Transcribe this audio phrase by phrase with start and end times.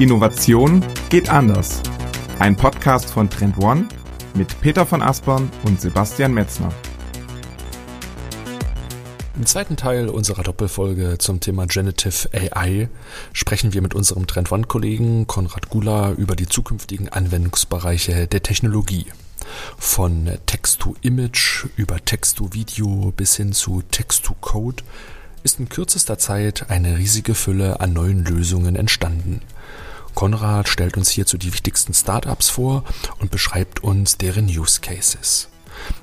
[0.00, 1.82] Innovation geht anders.
[2.38, 3.86] Ein Podcast von Trend One
[4.32, 6.72] mit Peter von Aspern und Sebastian Metzner.
[9.36, 12.88] Im zweiten Teil unserer Doppelfolge zum Thema Generative AI
[13.34, 19.04] sprechen wir mit unserem Trend One-Kollegen Konrad Gula über die zukünftigen Anwendungsbereiche der Technologie.
[19.76, 24.82] Von Text-to-Image über Text-to-Video bis hin zu Text-to-Code
[25.42, 29.42] ist in kürzester Zeit eine riesige Fülle an neuen Lösungen entstanden–
[30.14, 32.84] Konrad stellt uns hierzu die wichtigsten Startups vor
[33.18, 35.48] und beschreibt uns deren Use Cases.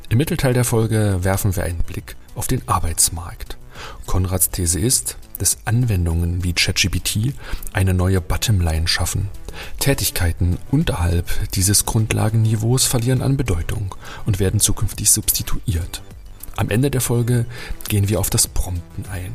[0.09, 3.57] Im Mittelteil der Folge werfen wir einen Blick auf den Arbeitsmarkt.
[4.05, 7.33] Konrads These ist, dass Anwendungen wie ChatGPT
[7.73, 9.29] eine neue Bottomline schaffen.
[9.79, 13.95] Tätigkeiten unterhalb dieses Grundlagenniveaus verlieren an Bedeutung
[14.25, 16.01] und werden zukünftig substituiert.
[16.55, 17.45] Am Ende der Folge
[17.87, 19.31] gehen wir auf das Prompten ein.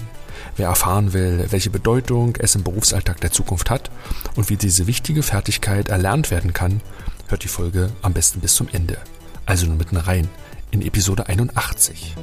[0.54, 3.90] Wer erfahren will, welche Bedeutung es im Berufsalltag der Zukunft hat
[4.36, 6.82] und wie diese wichtige Fertigkeit erlernt werden kann,
[7.28, 8.98] hört die Folge am besten bis zum Ende.
[9.46, 10.28] Also nur mitten rein
[10.70, 12.14] in Episode 81.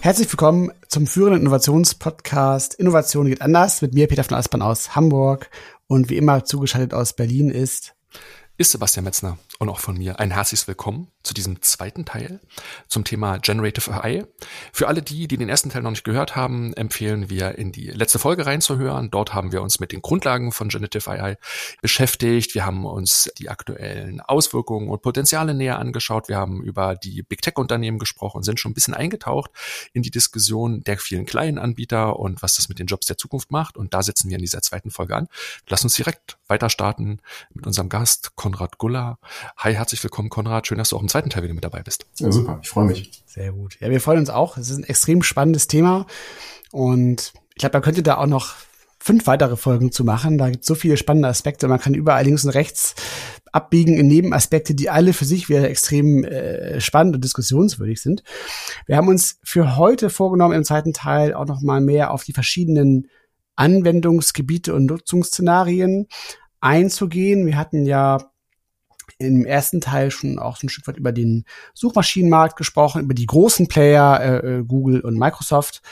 [0.00, 5.50] Herzlich willkommen zum führenden Innovationspodcast Innovation geht anders mit mir Peter von Aspern aus Hamburg
[5.86, 7.94] und wie immer zugeschaltet aus Berlin ist
[8.56, 12.40] ist Sebastian Metzner und auch von mir ein herzliches Willkommen zu diesem zweiten Teil
[12.86, 14.26] zum Thema Generative AI.
[14.74, 17.86] Für alle die, die den ersten Teil noch nicht gehört haben, empfehlen wir in die
[17.86, 19.10] letzte Folge reinzuhören.
[19.10, 21.38] Dort haben wir uns mit den Grundlagen von Generative AI
[21.80, 22.54] beschäftigt.
[22.54, 26.28] Wir haben uns die aktuellen Auswirkungen und Potenziale näher angeschaut.
[26.28, 29.50] Wir haben über die Big Tech Unternehmen gesprochen und sind schon ein bisschen eingetaucht
[29.94, 33.50] in die Diskussion der vielen kleinen Anbieter und was das mit den Jobs der Zukunft
[33.50, 33.78] macht.
[33.78, 35.28] Und da setzen wir in dieser zweiten Folge an.
[35.68, 37.20] Lass uns direkt weiter starten
[37.54, 39.18] mit unserem Gast Konrad Guller.
[39.56, 40.66] Hi, herzlich willkommen, Konrad.
[40.66, 42.06] Schön, dass du auch im zweiten Teil wieder mit dabei bist.
[42.18, 42.58] Ja, super.
[42.62, 43.22] Ich freue mich.
[43.26, 43.78] Sehr gut.
[43.80, 44.56] Ja, wir freuen uns auch.
[44.56, 46.06] Es ist ein extrem spannendes Thema.
[46.72, 48.54] Und ich glaube, man könnte da auch noch
[48.98, 50.38] fünf weitere Folgen zu machen.
[50.38, 51.68] Da gibt es so viele spannende Aspekte.
[51.68, 52.94] Man kann überall links und rechts
[53.52, 58.24] abbiegen in Nebenaspekte, die alle für sich wieder extrem äh, spannend und diskussionswürdig sind.
[58.86, 62.32] Wir haben uns für heute vorgenommen, im zweiten Teil auch noch mal mehr auf die
[62.32, 63.08] verschiedenen
[63.54, 66.08] Anwendungsgebiete und Nutzungsszenarien
[66.60, 67.46] einzugehen.
[67.46, 68.18] Wir hatten ja
[69.18, 71.44] im ersten Teil schon auch so ein Stück weit über den
[71.74, 75.82] Suchmaschinenmarkt gesprochen, über die großen Player, äh, äh, Google und Microsoft.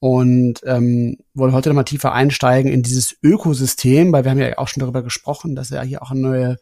[0.00, 4.68] Und ähm, wollen heute nochmal tiefer einsteigen in dieses Ökosystem, weil wir haben ja auch
[4.68, 6.56] schon darüber gesprochen, dass ja hier auch eine neue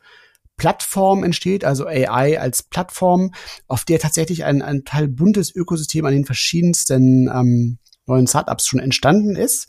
[0.56, 3.32] Plattform entsteht, also AI als Plattform,
[3.68, 8.80] auf der tatsächlich ein, ein Teil buntes Ökosystem an den verschiedensten ähm, neuen Startups schon
[8.80, 9.68] entstanden ist.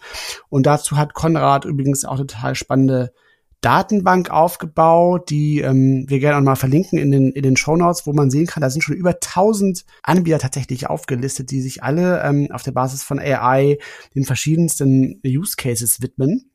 [0.49, 3.13] Und dazu hat Konrad übrigens auch total spannende
[3.61, 8.05] Datenbank aufgebaut, die ähm, wir gerne auch mal verlinken in den, in den Show Notes,
[8.05, 12.21] wo man sehen kann, da sind schon über 1000 Anbieter tatsächlich aufgelistet, die sich alle
[12.23, 13.77] ähm, auf der Basis von AI
[14.15, 16.51] den verschiedensten Use Cases widmen.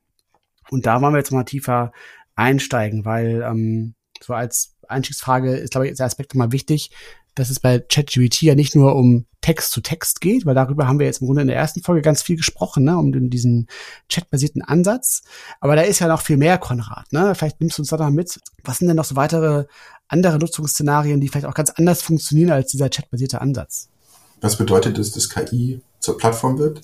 [0.70, 1.92] Und da wollen wir jetzt mal tiefer
[2.34, 6.90] einsteigen, weil ähm, so als Einstiegsfrage ist, glaube ich, der Aspekt mal wichtig
[7.34, 10.98] dass es bei ChatGPT ja nicht nur um Text zu Text geht, weil darüber haben
[10.98, 13.66] wir jetzt im Grunde in der ersten Folge ganz viel gesprochen, ne, um diesen
[14.08, 15.22] chatbasierten Ansatz.
[15.60, 17.12] Aber da ist ja noch viel mehr, Konrad.
[17.12, 17.34] Ne?
[17.34, 18.40] Vielleicht nimmst du uns da noch mit.
[18.64, 19.66] Was sind denn noch so weitere
[20.08, 23.88] andere Nutzungsszenarien, die vielleicht auch ganz anders funktionieren als dieser chatbasierte Ansatz?
[24.40, 26.82] Was bedeutet es, dass KI zur Plattform wird?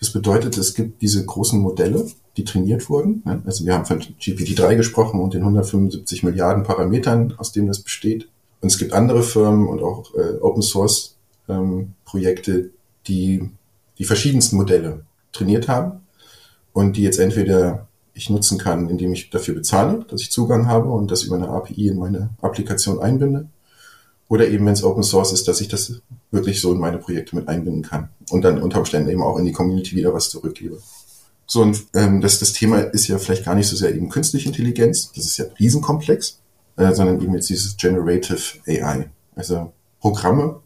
[0.00, 3.22] Das bedeutet, es gibt diese großen Modelle, die trainiert wurden.
[3.24, 3.40] Ne?
[3.44, 8.28] Also wir haben von GPT-3 gesprochen und den 175 Milliarden Parametern, aus denen das besteht.
[8.60, 11.16] Und es gibt andere Firmen und auch äh, Open Source
[11.48, 12.70] ähm, Projekte,
[13.06, 13.50] die
[13.98, 16.00] die verschiedensten Modelle trainiert haben
[16.72, 20.88] und die jetzt entweder ich nutzen kann, indem ich dafür bezahle, dass ich Zugang habe
[20.88, 23.48] und das über eine API in meine Applikation einbinde.
[24.28, 26.00] Oder eben, wenn es Open Source ist, dass ich das
[26.30, 29.44] wirklich so in meine Projekte mit einbinden kann und dann unter Umständen eben auch in
[29.44, 30.78] die Community wieder was zurückgebe.
[31.46, 34.48] So, und ähm, das, das Thema ist ja vielleicht gar nicht so sehr eben künstliche
[34.48, 36.38] Intelligenz, das ist ja riesenkomplex,
[36.76, 39.10] äh, sondern eben jetzt dieses Generative AI.
[39.34, 40.60] Also Programme,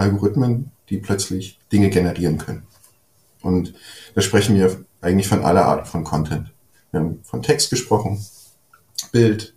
[0.00, 2.62] Algorithmen, die plötzlich Dinge generieren können.
[3.42, 3.74] Und
[4.14, 6.52] da sprechen wir eigentlich von aller Art von Content.
[6.90, 8.24] Wir haben von Text gesprochen,
[9.12, 9.54] Bild.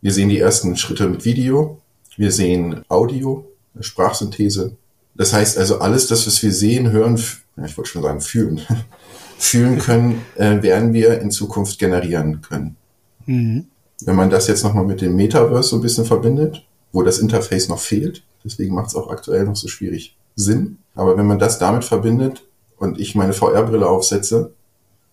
[0.00, 1.80] Wir sehen die ersten Schritte mit Video.
[2.16, 3.46] Wir sehen Audio,
[3.78, 4.76] Sprachsynthese.
[5.14, 8.60] Das heißt also alles das, was wir sehen, hören, ich wollte schon sagen fühlen,
[9.38, 12.76] fühlen können, äh, werden wir in Zukunft generieren können.
[13.26, 13.66] Mhm.
[14.04, 17.68] Wenn man das jetzt nochmal mit dem Metaverse so ein bisschen verbindet, wo das Interface
[17.68, 20.78] noch fehlt, deswegen macht es auch aktuell noch so schwierig Sinn.
[20.94, 22.44] Aber wenn man das damit verbindet
[22.76, 24.52] und ich meine VR-Brille aufsetze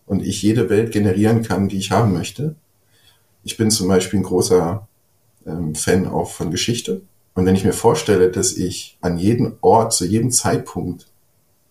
[0.06, 2.56] und ich jede Welt generieren kann, die ich haben möchte,
[3.44, 4.88] ich bin zum Beispiel ein großer
[5.46, 7.02] ähm, Fan auch von Geschichte.
[7.34, 11.08] Und wenn ich mir vorstelle, dass ich an jeden Ort, zu jedem Zeitpunkt,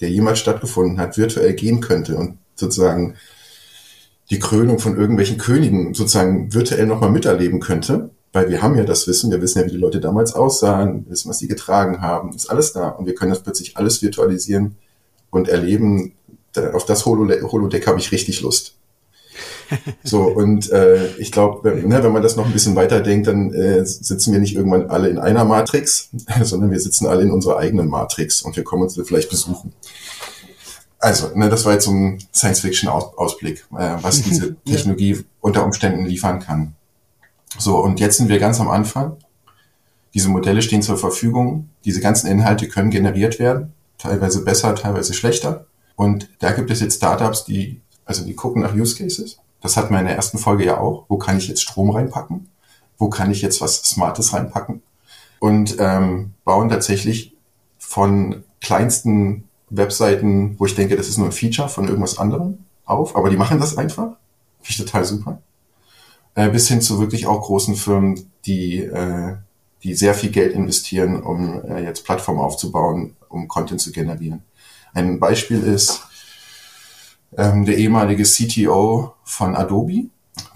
[0.00, 3.16] der jemals stattgefunden hat, virtuell gehen könnte und sozusagen
[4.30, 9.06] die Krönung von irgendwelchen Königen sozusagen virtuell nochmal miterleben könnte, weil wir haben ja das
[9.06, 12.50] Wissen, wir wissen ja, wie die Leute damals aussahen, wissen, was sie getragen haben, ist
[12.50, 14.76] alles da und wir können das plötzlich alles virtualisieren
[15.30, 16.14] und erleben.
[16.72, 18.76] Auf das Holodeck habe ich richtig Lust.
[20.04, 23.52] So, und äh, ich glaube, ne, wenn man das noch ein bisschen weiter denkt, dann
[23.54, 26.10] äh, sitzen wir nicht irgendwann alle in einer Matrix,
[26.42, 29.72] sondern wir sitzen alle in unserer eigenen Matrix und wir kommen uns vielleicht besuchen.
[30.98, 36.40] Also, ne, das war jetzt so ein Science-Fiction-Ausblick, äh, was diese Technologie unter Umständen liefern
[36.40, 36.74] kann.
[37.58, 39.16] So, und jetzt sind wir ganz am Anfang.
[40.12, 41.68] Diese Modelle stehen zur Verfügung.
[41.84, 45.66] Diese ganzen Inhalte können generiert werden, teilweise besser, teilweise schlechter.
[45.96, 49.94] Und da gibt es jetzt Startups, die, also die gucken nach Use Cases das hatten
[49.94, 51.06] wir in der ersten Folge ja auch.
[51.08, 52.50] Wo kann ich jetzt Strom reinpacken?
[52.98, 54.82] Wo kann ich jetzt was Smartes reinpacken?
[55.38, 57.34] Und ähm, bauen tatsächlich
[57.78, 63.16] von kleinsten Webseiten, wo ich denke, das ist nur ein Feature von irgendwas anderem auf,
[63.16, 64.18] aber die machen das einfach.
[64.60, 65.38] Finde ich total super.
[66.34, 69.36] Äh, bis hin zu wirklich auch großen Firmen, die, äh,
[69.82, 74.42] die sehr viel Geld investieren, um äh, jetzt Plattformen aufzubauen, um Content zu generieren.
[74.94, 76.02] Ein Beispiel ist,
[77.36, 80.06] ähm, der ehemalige CTO von Adobe,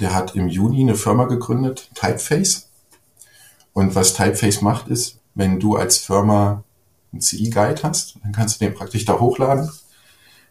[0.00, 2.68] der hat im Juni eine Firma gegründet, Typeface.
[3.72, 6.64] Und was Typeface macht, ist, wenn du als Firma
[7.12, 9.70] einen CI-Guide hast, dann kannst du den praktisch da hochladen,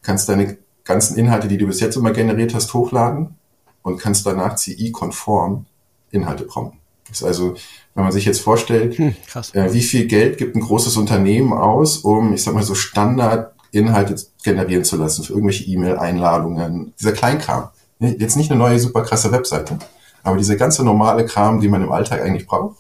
[0.02, 3.37] kannst deine ganzen Inhalte, die du bis jetzt immer generiert hast, hochladen
[3.88, 5.66] und kannst danach CI-konform
[6.12, 6.82] Inhalte prompten.
[7.08, 7.56] Das ist also,
[7.96, 9.16] wenn man sich jetzt vorstellt, hm,
[9.54, 13.54] äh, wie viel Geld gibt ein großes Unternehmen aus, um, ich sag mal, so Standard
[13.72, 17.70] Inhalte generieren zu lassen für irgendwelche E-Mail-Einladungen, dieser Kleinkram.
[18.00, 19.80] Jetzt nicht eine neue super krasse Webseite,
[20.22, 22.76] aber diese ganze normale Kram, die man im Alltag eigentlich braucht,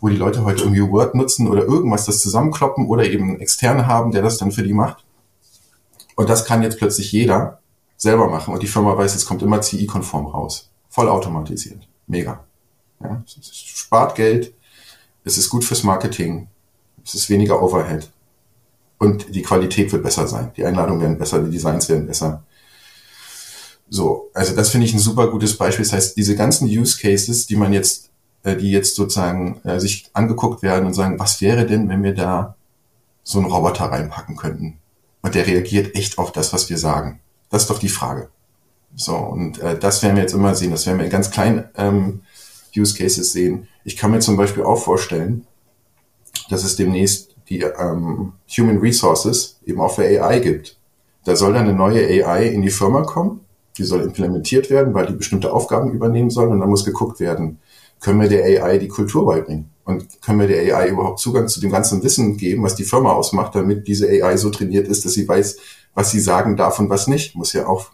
[0.00, 4.12] wo die Leute heute irgendwie Word nutzen oder irgendwas das zusammenkloppen oder eben externe haben,
[4.12, 5.04] der das dann für die macht.
[6.14, 7.60] Und das kann jetzt plötzlich jeder
[7.96, 10.70] selber machen und die Firma weiß, es kommt immer CI-konform raus.
[10.88, 11.88] Voll automatisiert.
[12.06, 12.44] Mega.
[13.02, 14.54] Ja, es spart Geld,
[15.24, 16.48] es ist gut fürs Marketing,
[17.04, 18.10] es ist weniger Overhead
[18.98, 20.52] und die Qualität wird besser sein.
[20.56, 22.42] Die Einladungen werden besser, die Designs werden besser.
[23.88, 25.84] So, also das finde ich ein super gutes Beispiel.
[25.84, 28.10] Das heißt, diese ganzen Use Cases, die man jetzt,
[28.42, 32.14] äh, die jetzt sozusagen äh, sich angeguckt werden und sagen, was wäre denn, wenn wir
[32.14, 32.56] da
[33.22, 34.78] so einen Roboter reinpacken könnten?
[35.22, 37.20] Und der reagiert echt auf das, was wir sagen.
[37.50, 38.28] Das ist doch die Frage.
[38.94, 40.70] So, und äh, das werden wir jetzt immer sehen.
[40.70, 42.22] Das werden wir in ganz kleinen ähm,
[42.76, 43.68] Use Cases sehen.
[43.84, 45.46] Ich kann mir zum Beispiel auch vorstellen,
[46.50, 50.78] dass es demnächst die ähm, Human Resources eben auch für AI gibt.
[51.24, 53.40] Da soll dann eine neue AI in die Firma kommen,
[53.78, 57.58] die soll implementiert werden, weil die bestimmte Aufgaben übernehmen soll und dann muss geguckt werden,
[58.00, 61.60] können wir der AI die Kultur beibringen und können wir der AI überhaupt Zugang zu
[61.60, 65.12] dem ganzen Wissen geben, was die Firma ausmacht, damit diese AI so trainiert ist, dass
[65.12, 65.58] sie weiß,
[65.96, 67.34] was sie sagen darf und was nicht.
[67.34, 67.86] Muss ja auch,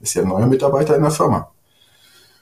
[0.00, 1.50] ist ja ein neuer Mitarbeiter in der Firma.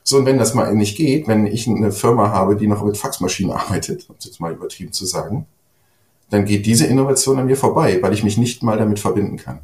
[0.02, 2.96] So, und wenn das mal nicht geht, wenn ich eine Firma habe, die noch mit
[2.96, 5.46] Faxmaschinen arbeitet, um es jetzt mal übertrieben zu sagen,
[6.30, 9.60] dann geht diese Innovation an mir vorbei, weil ich mich nicht mal damit verbinden kann.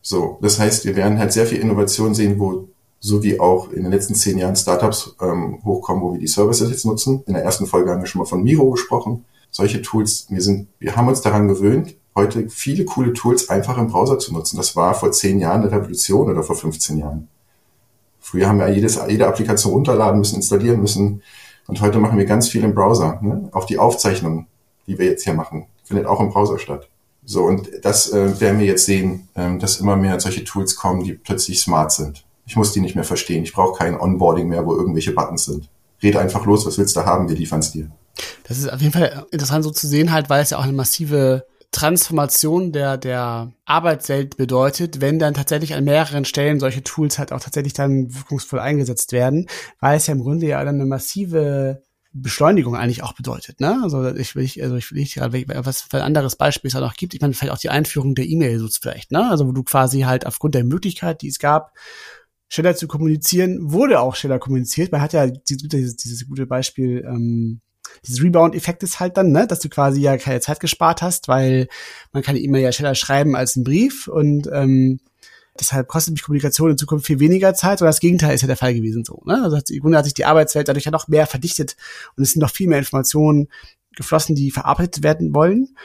[0.00, 2.68] So, das heißt, wir werden halt sehr viel Innovation sehen, wo
[3.00, 6.70] so wie auch in den letzten zehn Jahren Startups ähm, hochkommen, wo wir die Services
[6.70, 7.24] jetzt nutzen.
[7.26, 9.24] In der ersten Folge haben wir schon mal von Miro gesprochen.
[9.50, 13.88] Solche Tools, wir sind, wir haben uns daran gewöhnt, heute viele coole Tools einfach im
[13.88, 14.56] Browser zu nutzen.
[14.56, 17.28] Das war vor zehn Jahren eine Revolution oder vor 15 Jahren.
[18.20, 21.22] Früher haben wir jedes, jede Applikation runterladen müssen, installieren müssen.
[21.66, 23.18] Und heute machen wir ganz viel im Browser.
[23.22, 23.48] Ne?
[23.52, 24.46] Auch die Aufzeichnung,
[24.86, 26.88] die wir jetzt hier machen, findet auch im Browser statt.
[27.24, 31.04] So, und das äh, werden wir jetzt sehen, ähm, dass immer mehr solche Tools kommen,
[31.04, 32.24] die plötzlich smart sind.
[32.46, 33.44] Ich muss die nicht mehr verstehen.
[33.44, 35.68] Ich brauche kein Onboarding mehr, wo irgendwelche Buttons sind.
[36.02, 37.90] Red einfach los, was willst du haben, wir liefern es dir.
[38.44, 40.72] Das ist auf jeden Fall interessant so zu sehen halt, weil es ja auch eine
[40.72, 47.32] massive Transformation der, der Arbeitswelt bedeutet, wenn dann tatsächlich an mehreren Stellen solche Tools halt
[47.32, 49.48] auch tatsächlich dann wirkungsvoll eingesetzt werden,
[49.80, 53.60] weil es ja im Grunde ja dann eine massive Beschleunigung eigentlich auch bedeutet.
[53.60, 53.80] Ne?
[53.82, 56.74] Also ich will ich, also ich will nicht gerade was für ein anderes Beispiel es
[56.74, 57.14] da noch gibt.
[57.14, 59.10] Ich meine vielleicht auch die Einführung der E-Mail so vielleicht.
[59.10, 59.28] Ne?
[59.30, 61.72] Also wo du quasi halt aufgrund der Möglichkeit, die es gab,
[62.48, 64.92] schneller zu kommunizieren, wurde auch schneller kommuniziert.
[64.92, 67.02] Man hat ja dieses, dieses, dieses gute Beispiel.
[67.06, 67.62] Ähm,
[68.06, 71.68] dieses Rebound-Effekt ist halt dann, ne, dass du quasi ja keine Zeit gespart hast, weil
[72.12, 75.00] man kann E-Mail ja schneller schreiben als ein Brief und ähm,
[75.60, 78.56] Deshalb kostet mich Kommunikation in Zukunft viel weniger Zeit, sondern das Gegenteil ist ja der
[78.56, 79.22] Fall gewesen so.
[79.26, 79.42] Ne?
[79.42, 81.76] Also im Grunde hat sich die Arbeitswelt dadurch ja noch mehr verdichtet
[82.16, 83.48] und es sind noch viel mehr Informationen
[83.94, 85.76] geflossen, die verarbeitet werden wollen.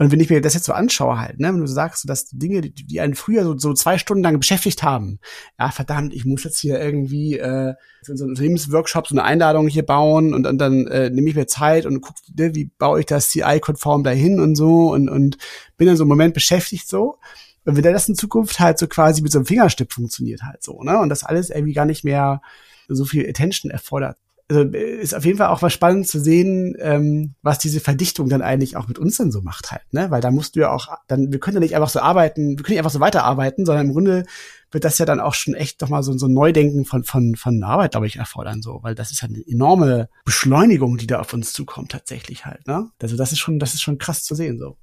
[0.00, 2.60] Und wenn ich mir das jetzt so anschaue halt, ne, wenn du sagst, dass Dinge,
[2.60, 5.18] die, die einen früher so, so zwei Stunden lang beschäftigt haben,
[5.58, 9.84] ja, verdammt, ich muss jetzt hier irgendwie äh, so einen Unternehmensworkshop, so eine Einladung hier
[9.84, 13.06] bauen und, und dann äh, nehme ich mir Zeit und guck, ne, wie baue ich
[13.06, 15.36] das CI-konform dahin und so und, und
[15.76, 17.18] bin dann so im Moment beschäftigt so.
[17.64, 20.82] Und wenn das in Zukunft halt so quasi mit so einem Fingerstipp funktioniert halt so,
[20.82, 20.98] ne?
[21.00, 22.40] Und das alles irgendwie gar nicht mehr
[22.88, 24.16] so viel Attention erfordert.
[24.50, 28.40] Also ist auf jeden Fall auch was spannend zu sehen, ähm, was diese Verdichtung dann
[28.40, 30.10] eigentlich auch mit uns dann so macht halt, ne?
[30.10, 32.64] Weil da musst du ja auch, dann, wir können ja nicht einfach so arbeiten, wir
[32.64, 34.24] können nicht einfach so weiterarbeiten, sondern im Grunde
[34.70, 37.36] wird das ja dann auch schon echt doch mal so, so ein Neudenken von, von,
[37.36, 41.20] von Arbeit, glaube ich, erfordern, so, weil das ist ja eine enorme Beschleunigung, die da
[41.20, 42.88] auf uns zukommt, tatsächlich halt, ne?
[43.02, 44.76] Also das ist schon, das ist schon krass zu sehen, so.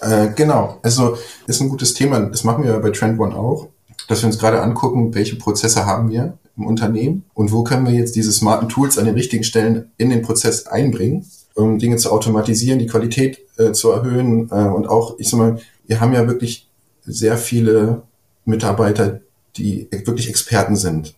[0.00, 2.20] Äh, genau, also ist ein gutes Thema.
[2.20, 3.68] Das machen wir bei Trend One auch,
[4.06, 7.94] dass wir uns gerade angucken, welche Prozesse haben wir im Unternehmen und wo können wir
[7.94, 11.24] jetzt diese smarten Tools an den richtigen Stellen in den Prozess einbringen,
[11.54, 15.60] um Dinge zu automatisieren, die Qualität äh, zu erhöhen äh, und auch, ich sag mal,
[15.86, 16.68] wir haben ja wirklich
[17.04, 18.02] sehr viele
[18.44, 19.20] Mitarbeiter,
[19.56, 21.14] die wirklich Experten sind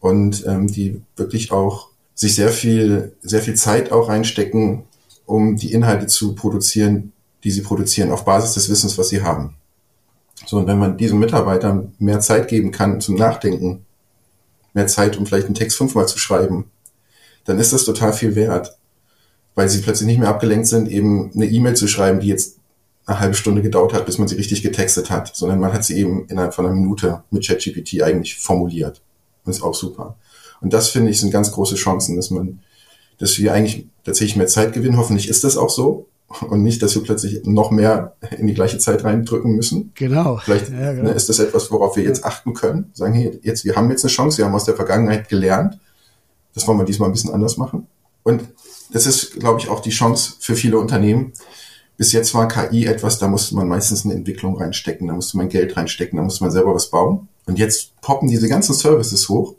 [0.00, 4.84] und ähm, die wirklich auch sich sehr viel, sehr viel Zeit auch reinstecken,
[5.26, 7.12] um die Inhalte zu produzieren,
[7.44, 9.54] die sie produzieren, auf Basis des Wissens, was sie haben.
[10.46, 13.85] So, und wenn man diesen Mitarbeitern mehr Zeit geben kann zum Nachdenken,
[14.76, 16.70] mehr Zeit, um vielleicht einen Text fünfmal zu schreiben,
[17.44, 18.78] dann ist das total viel wert,
[19.54, 22.58] weil sie plötzlich nicht mehr abgelenkt sind, eben eine E-Mail zu schreiben, die jetzt
[23.06, 25.96] eine halbe Stunde gedauert hat, bis man sie richtig getextet hat, sondern man hat sie
[25.96, 29.00] eben innerhalb von einer Minute mit ChatGPT eigentlich formuliert.
[29.44, 30.16] Das ist auch super.
[30.60, 32.60] Und das finde ich sind ganz große Chancen, dass man,
[33.18, 34.96] dass wir eigentlich tatsächlich mehr Zeit gewinnen.
[34.96, 36.06] Hoffentlich ist das auch so.
[36.48, 39.92] Und nicht, dass wir plötzlich noch mehr in die gleiche Zeit reindrücken müssen.
[39.94, 40.38] Genau.
[40.38, 41.10] Vielleicht ja, genau.
[41.10, 42.90] Ne, ist das etwas, worauf wir jetzt achten können.
[42.94, 45.78] Sagen, hey, jetzt, wir haben jetzt eine Chance, wir haben aus der Vergangenheit gelernt.
[46.54, 47.86] Das wollen wir diesmal ein bisschen anders machen.
[48.24, 48.42] Und
[48.92, 51.32] das ist, glaube ich, auch die Chance für viele Unternehmen,
[51.96, 55.48] bis jetzt war KI etwas, da musste man meistens eine Entwicklung reinstecken, da musste man
[55.48, 57.28] Geld reinstecken, da musste man selber was bauen.
[57.46, 59.54] Und jetzt poppen diese ganzen Services hoch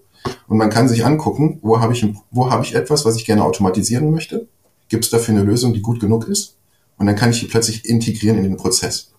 [0.47, 3.43] und man kann sich angucken, wo habe ich, wo habe ich etwas, was ich gerne
[3.43, 4.47] automatisieren möchte?
[4.89, 6.56] Gibt es dafür eine Lösung, die gut genug ist?
[6.97, 9.11] Und dann kann ich die plötzlich integrieren in den Prozess.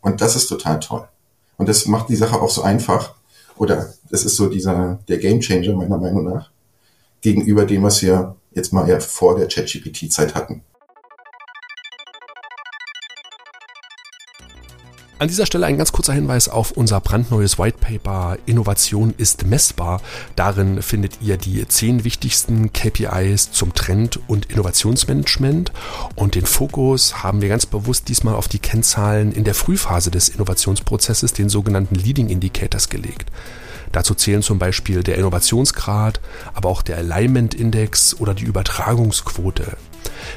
[0.00, 1.08] Und das ist total toll.
[1.56, 3.14] Und das macht die Sache auch so einfach.
[3.56, 6.50] Oder das ist so dieser, der Gamechanger meiner Meinung nach
[7.20, 10.62] gegenüber dem, was wir jetzt mal eher vor der ChatGPT-Zeit hatten.
[15.20, 20.00] An dieser Stelle ein ganz kurzer Hinweis auf unser brandneues White Paper Innovation ist messbar.
[20.34, 25.72] Darin findet ihr die zehn wichtigsten KPIs zum Trend- und Innovationsmanagement
[26.14, 30.30] und den Fokus haben wir ganz bewusst diesmal auf die Kennzahlen in der Frühphase des
[30.30, 33.30] Innovationsprozesses, den sogenannten Leading Indicators gelegt.
[33.92, 36.18] Dazu zählen zum Beispiel der Innovationsgrad,
[36.54, 39.76] aber auch der Alignment Index oder die Übertragungsquote.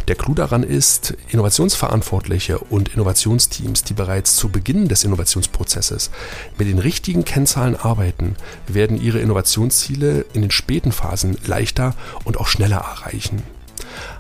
[0.07, 6.11] Der Clou daran ist, Innovationsverantwortliche und Innovationsteams, die bereits zu Beginn des Innovationsprozesses
[6.57, 8.35] mit den richtigen Kennzahlen arbeiten,
[8.67, 13.43] werden ihre Innovationsziele in den späten Phasen leichter und auch schneller erreichen.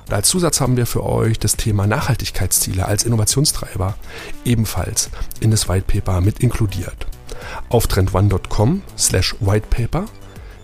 [0.05, 3.95] Und als Zusatz haben wir für euch das Thema Nachhaltigkeitsziele als Innovationstreiber
[4.45, 7.07] ebenfalls in das Whitepaper mit inkludiert.
[7.69, 10.05] Auf trendone.com slash whitepaper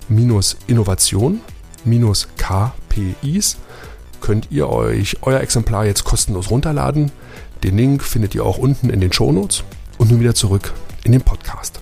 [0.07, 1.41] minus Innovation
[1.85, 3.57] minus KPIs
[4.21, 7.11] könnt ihr euch euer Exemplar jetzt kostenlos runterladen.
[7.63, 9.63] Den Link findet ihr auch unten in den Shownotes.
[9.97, 10.73] Und nun wieder zurück
[11.03, 11.81] in den Podcast.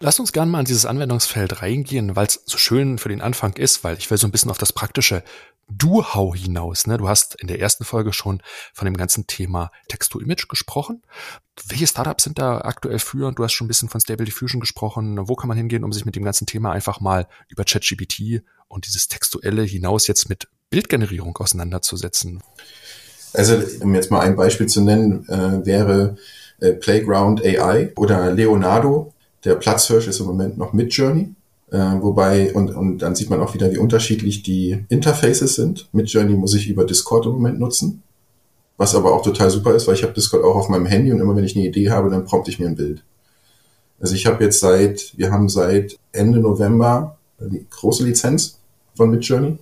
[0.00, 3.54] Lasst uns gerne mal in dieses Anwendungsfeld reingehen, weil es so schön für den Anfang
[3.54, 5.24] ist, weil ich will so ein bisschen auf das Praktische
[5.70, 6.86] Du-How hinaus.
[6.86, 6.96] Ne?
[6.96, 11.02] Du hast in der ersten Folge schon von dem ganzen Thema Text-to-Image gesprochen.
[11.66, 13.38] Welche Startups sind da aktuell führend?
[13.38, 15.28] Du hast schon ein bisschen von Stable Diffusion gesprochen.
[15.28, 18.86] Wo kann man hingehen, um sich mit dem ganzen Thema einfach mal über ChatGPT und
[18.86, 22.42] dieses Textuelle hinaus jetzt mit Bildgenerierung auseinanderzusetzen?
[23.34, 26.16] Also, um jetzt mal ein Beispiel zu nennen, äh, wäre
[26.60, 29.12] äh, Playground AI oder Leonardo.
[29.44, 31.34] Der Platzhirsch ist im Moment noch Midjourney.
[31.70, 35.88] Äh, wobei, und, und dann sieht man auch wieder, wie unterschiedlich die Interfaces sind.
[35.92, 38.02] Mit Journey muss ich über Discord im Moment nutzen.
[38.78, 41.20] Was aber auch total super ist, weil ich habe Discord auch auf meinem Handy und
[41.20, 43.02] immer wenn ich eine Idee habe, dann prompte ich mir ein Bild.
[44.00, 48.58] Also ich habe jetzt seit, wir haben seit Ende November die große Lizenz
[48.94, 49.58] von Midjourney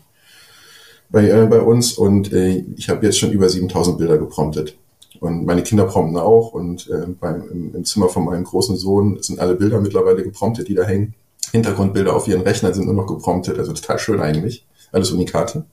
[1.08, 4.76] bei, äh, bei uns und äh, ich habe jetzt schon über 7000 Bilder gepromptet.
[5.20, 9.22] Und meine Kinder prompten auch und äh, beim, im, im Zimmer von meinem großen Sohn
[9.22, 11.14] sind alle Bilder mittlerweile gepromptet, die da hängen.
[11.52, 14.66] Hintergrundbilder auf ihren Rechner sind nur noch gepromptet, also total schön eigentlich.
[14.92, 15.64] Alles Unikate.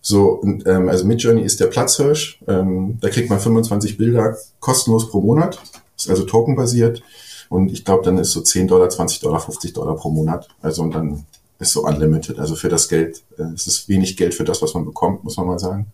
[0.00, 2.40] So, und, ähm, also Midjourney ist der Platzhirsch.
[2.48, 5.60] Ähm, da kriegt man 25 Bilder kostenlos pro Monat.
[5.96, 7.02] Ist also tokenbasiert.
[7.48, 10.48] Und ich glaube, dann ist so 10 Dollar, 20 Dollar, 50 Dollar pro Monat.
[10.60, 11.24] Also und dann
[11.60, 12.38] ist so unlimited.
[12.38, 15.36] Also für das Geld, äh, es ist wenig Geld für das, was man bekommt, muss
[15.36, 15.86] man mal sagen.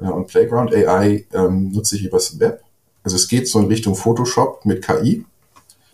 [0.00, 2.62] Äh, und Playground AI ähm, nutze ich übers Web.
[3.02, 5.26] Also es geht so in Richtung Photoshop mit KI.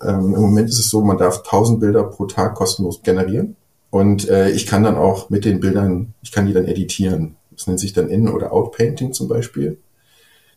[0.03, 3.57] Ähm, Im Moment ist es so, man darf 1000 Bilder pro Tag kostenlos generieren.
[3.91, 7.37] Und äh, ich kann dann auch mit den Bildern, ich kann die dann editieren.
[7.51, 9.79] Das nennt sich dann In- oder Outpainting zum Beispiel.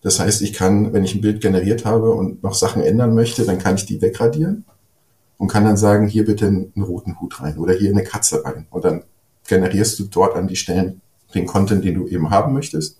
[0.01, 3.45] Das heißt, ich kann, wenn ich ein Bild generiert habe und noch Sachen ändern möchte,
[3.45, 4.65] dann kann ich die wegradieren
[5.37, 8.67] und kann dann sagen, hier bitte einen roten Hut rein oder hier eine Katze rein.
[8.69, 9.03] Und dann
[9.47, 11.01] generierst du dort an die Stellen
[11.33, 12.99] den Content, den du eben haben möchtest.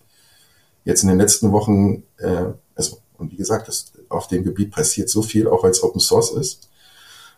[0.86, 2.46] Jetzt in den letzten Wochen, äh,
[2.76, 6.00] also und wie gesagt, das, auf dem Gebiet passiert so viel, auch weil es Open
[6.00, 6.70] Source ist.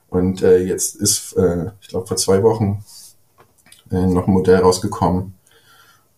[0.10, 2.84] Und äh, jetzt ist, äh, ich glaube, vor zwei Wochen
[3.92, 5.34] äh, noch ein Modell rausgekommen.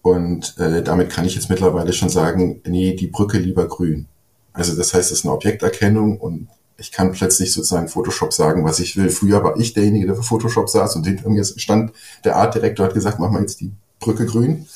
[0.01, 4.07] Und äh, damit kann ich jetzt mittlerweile schon sagen, nee, die Brücke lieber grün.
[4.53, 6.47] Also das heißt, es ist eine Objekterkennung und
[6.77, 9.09] ich kann plötzlich sozusagen Photoshop sagen, was ich will.
[9.09, 11.91] Früher war ich derjenige, der für Photoshop saß und hinter mir stand
[12.23, 14.67] der Artdirektor hat gesagt, mach mal jetzt die Brücke grün.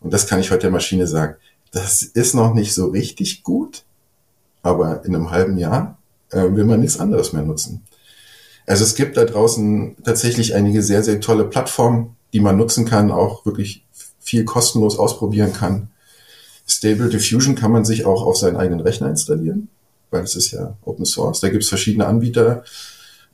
[0.00, 1.36] Und das kann ich heute der Maschine sagen.
[1.70, 3.84] Das ist noch nicht so richtig gut,
[4.62, 5.98] aber in einem halben Jahr
[6.30, 7.82] äh, will man nichts anderes mehr nutzen.
[8.66, 13.10] Also es gibt da draußen tatsächlich einige sehr, sehr tolle Plattformen, die man nutzen kann,
[13.10, 13.84] auch wirklich
[14.20, 15.90] viel kostenlos ausprobieren kann.
[16.66, 19.68] Stable Diffusion kann man sich auch auf seinen eigenen Rechner installieren
[20.12, 21.40] weil es ist ja Open Source.
[21.40, 22.62] Da gibt es verschiedene Anbieter.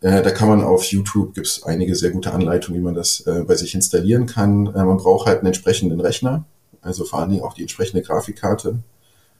[0.00, 3.20] Äh, da kann man auf YouTube, gibt es einige sehr gute Anleitungen, wie man das
[3.26, 4.66] äh, bei sich installieren kann.
[4.68, 6.44] Äh, man braucht halt einen entsprechenden Rechner,
[6.80, 8.78] also vor allen Dingen auch die entsprechende Grafikkarte.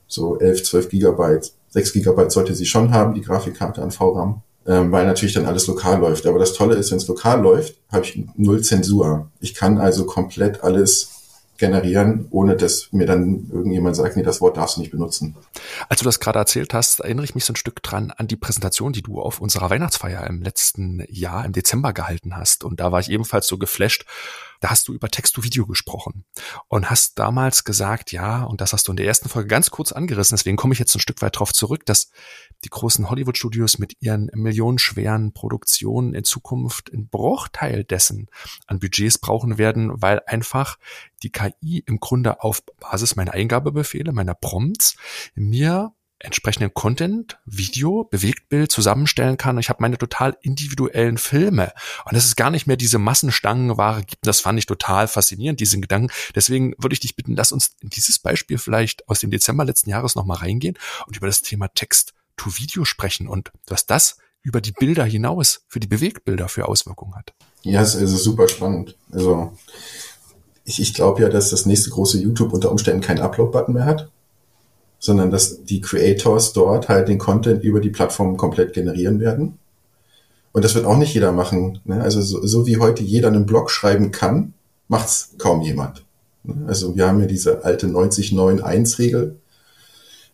[0.09, 4.93] So 11, 12 Gigabyte, 6 Gigabyte sollte sie schon haben, die Grafikkarte an VRAM, ähm,
[4.93, 6.27] weil natürlich dann alles lokal läuft.
[6.27, 9.31] Aber das Tolle ist, wenn es lokal läuft, habe ich null Zensur.
[9.41, 11.11] Ich kann also komplett alles
[11.59, 15.37] generieren, ohne dass mir dann irgendjemand sagt, nee, das Wort darfst du nicht benutzen.
[15.89, 18.37] Als du das gerade erzählt hast, erinnere ich mich so ein Stück dran an die
[18.37, 22.63] Präsentation, die du auf unserer Weihnachtsfeier im letzten Jahr im Dezember gehalten hast.
[22.63, 24.07] Und da war ich ebenfalls so geflasht
[24.61, 26.25] da hast du über Text-to-Video gesprochen
[26.69, 29.93] und hast damals gesagt, ja, und das hast du in der ersten Folge ganz kurz
[29.93, 32.11] angerissen, deswegen komme ich jetzt ein Stück weit drauf zurück, dass
[32.65, 38.29] die großen Hollywood-Studios mit ihren millionenschweren Produktionen in Zukunft einen Bruchteil dessen
[38.67, 40.79] an Budgets brauchen werden, weil einfach
[41.23, 44.97] die KI im Grunde auf Basis meiner Eingabebefehle, meiner Prompts
[45.35, 49.59] mir entsprechenden Content, Video, Bewegtbild zusammenstellen kann.
[49.59, 51.73] Ich habe meine total individuellen Filme.
[52.05, 55.81] Und dass es gar nicht mehr diese Massenstangenware gibt, das fand ich total faszinierend, diesen
[55.81, 56.13] Gedanken.
[56.35, 59.91] Deswegen würde ich dich bitten, lass uns in dieses Beispiel vielleicht aus dem Dezember letzten
[59.91, 64.61] Jahres nochmal reingehen und über das Thema Text to Video sprechen und was das über
[64.61, 67.35] die Bilder hinaus für die Bewegtbilder für Auswirkungen hat.
[67.63, 68.97] Ja, es ist super spannend.
[69.13, 69.57] Also
[70.65, 74.11] ich, ich glaube ja, dass das nächste große YouTube unter Umständen keinen Upload-Button mehr hat
[74.99, 79.59] sondern dass die Creators dort halt den Content über die Plattform komplett generieren werden.
[80.53, 81.81] Und das wird auch nicht jeder machen.
[81.85, 82.01] Ne?
[82.01, 84.55] Also so, so, wie heute jeder einen Blog schreiben kann,
[84.89, 86.05] macht's kaum jemand.
[86.43, 86.67] Ne?
[86.67, 89.37] Also wir haben ja diese alte 90-9-1-Regel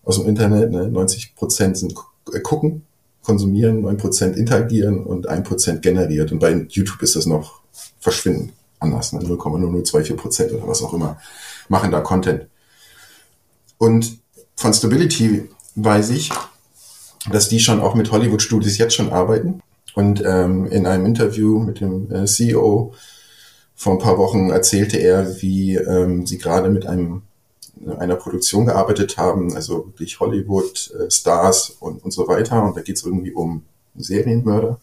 [0.05, 0.71] aus dem Internet.
[0.71, 0.89] Ne?
[0.89, 1.95] 90 Prozent sind
[2.33, 2.83] äh, gucken,
[3.23, 6.33] konsumieren, 9 Prozent interagieren und 1 Prozent generiert.
[6.33, 7.61] Und bei YouTube ist das noch
[8.01, 9.13] verschwindend anders.
[9.13, 9.21] Ne?
[9.21, 11.19] 0,0024 Prozent oder was auch immer
[11.69, 12.47] machen da Content.
[13.77, 14.24] Und
[14.57, 16.31] von Stability weiß ich,
[17.31, 19.61] dass die schon auch mit Hollywood Studios jetzt schon arbeiten.
[19.95, 22.93] Und ähm, in einem Interview mit dem äh, CEO
[23.77, 27.23] vor ein paar Wochen erzählte er, wie ähm, sie gerade mit einem
[27.99, 32.63] einer Produktion gearbeitet haben, also wirklich Hollywood-Stars äh, und, und so weiter.
[32.63, 33.63] Und da geht es irgendwie um
[33.97, 34.79] Serienmörder.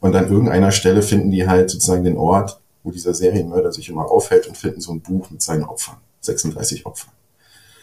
[0.00, 4.10] Und an irgendeiner Stelle finden die halt sozusagen den Ort, wo dieser Serienmörder sich immer
[4.10, 7.12] aufhält und finden so ein Buch mit seinen Opfern, 36 Opfern.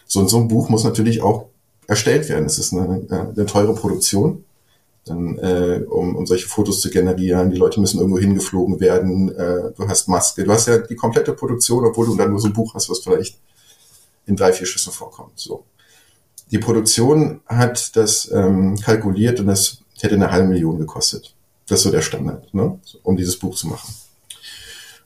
[0.05, 1.45] So, so ein Buch muss natürlich auch
[1.87, 2.45] erstellt werden.
[2.45, 4.43] Es ist eine, eine teure Produktion,
[5.05, 7.51] dann, äh, um, um solche Fotos zu generieren.
[7.51, 9.29] Die Leute müssen irgendwo hingeflogen werden.
[9.35, 10.43] Äh, du hast Maske.
[10.43, 12.99] Du hast ja die komplette Produktion, obwohl du dann nur so ein Buch hast, was
[12.99, 13.37] vielleicht
[14.25, 15.33] in drei, vier Schüssen vorkommt.
[15.35, 15.63] So.
[16.51, 21.35] Die Produktion hat das ähm, kalkuliert und das hätte eine halbe Million gekostet.
[21.67, 22.79] Das ist so der Standard, ne?
[23.03, 23.93] um dieses Buch zu machen.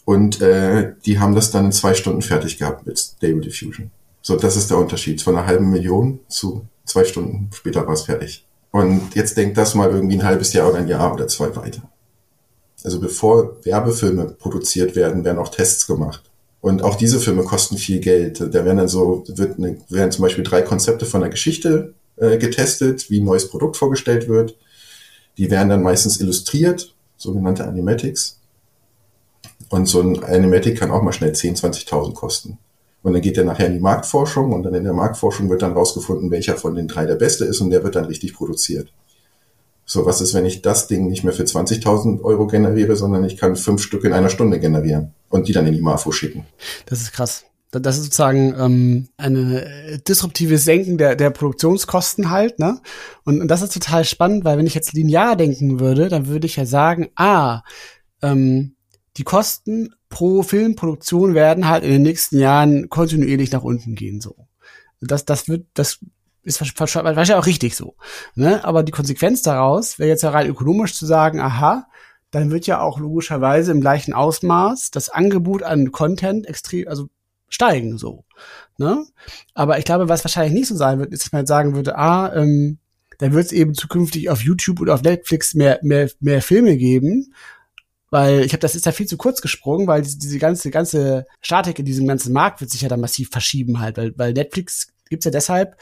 [0.05, 3.91] Und äh, die haben das dann in zwei Stunden fertig gehabt mit Stable Diffusion.
[4.29, 5.23] So, das ist der Unterschied.
[5.23, 8.45] Von einer halben Million zu zwei Stunden später war es fertig.
[8.69, 11.81] Und jetzt denkt das mal irgendwie ein halbes Jahr oder ein Jahr oder zwei weiter.
[12.83, 16.29] Also bevor Werbefilme produziert werden, werden auch Tests gemacht.
[16.61, 18.39] Und auch diese Filme kosten viel Geld.
[18.39, 22.37] Da werden dann so, wird eine, werden zum Beispiel drei Konzepte von der Geschichte äh,
[22.37, 24.55] getestet, wie ein neues Produkt vorgestellt wird.
[25.39, 28.37] Die werden dann meistens illustriert, sogenannte Animatics.
[29.69, 32.59] Und so ein Animatic kann auch mal schnell 10.000, 20.000 kosten.
[33.01, 35.73] Und dann geht er nachher in die Marktforschung und dann in der Marktforschung wird dann
[35.73, 38.91] rausgefunden, welcher von den drei der beste ist und der wird dann richtig produziert.
[39.85, 43.37] So, was ist, wenn ich das Ding nicht mehr für 20.000 Euro generiere, sondern ich
[43.37, 46.45] kann fünf Stück in einer Stunde generieren und die dann in die Marfo schicken?
[46.85, 47.45] Das ist krass.
[47.71, 52.79] Das ist sozusagen ähm, eine disruptive Senken der, der Produktionskosten halt, ne?
[53.25, 56.47] Und, und das ist total spannend, weil wenn ich jetzt linear denken würde, dann würde
[56.47, 57.61] ich ja sagen, ah,
[58.21, 58.75] ähm,
[59.17, 64.35] die Kosten pro Filmproduktion werden halt in den nächsten Jahren kontinuierlich nach unten gehen, so.
[65.01, 65.99] Das, das wird, das
[66.43, 67.95] ist wahrscheinlich auch richtig so.
[68.35, 68.63] Ne?
[68.65, 71.87] Aber die Konsequenz daraus wäre jetzt ja rein ökonomisch zu sagen, aha,
[72.31, 77.09] dann wird ja auch logischerweise im gleichen Ausmaß das Angebot an Content extrem, also
[77.47, 78.25] steigen so.
[78.77, 79.05] Ne?
[79.53, 81.97] Aber ich glaube, was wahrscheinlich nicht so sein wird, ist, dass man jetzt sagen würde,
[81.97, 82.79] ah, ähm,
[83.17, 87.33] dann wird es eben zukünftig auf YouTube oder auf Netflix mehr, mehr, mehr Filme geben.
[88.09, 91.25] Weil ich habe, das ist ja viel zu kurz gesprungen, weil diese, diese ganze, ganze
[91.41, 94.87] Statik in diesem ganzen Markt wird sich ja dann massiv verschieben halt, weil, weil Netflix
[95.09, 95.77] gibt's ja deshalb,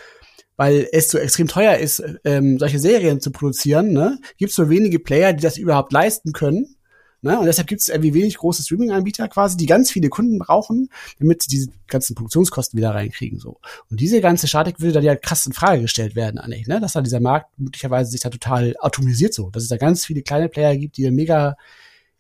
[0.58, 4.20] weil es so extrem teuer ist, ähm, solche Serien zu produzieren, ne?
[4.38, 6.76] Gibt so wenige Player, die das überhaupt leisten können.
[7.22, 7.40] Ne?
[7.40, 11.42] Und deshalb gibt es irgendwie wenig große Streaming-Anbieter quasi, die ganz viele Kunden brauchen, damit
[11.42, 13.40] sie diese ganzen Produktionskosten wieder reinkriegen.
[13.40, 13.60] So.
[13.90, 16.80] Und diese ganze Statik würde dann ja krass in Frage gestellt werden, eigentlich, ne?
[16.80, 19.50] Dass da dieser Markt möglicherweise sich da total atomisiert so.
[19.50, 21.56] Dass es da ganz viele kleine Player gibt, die dann mega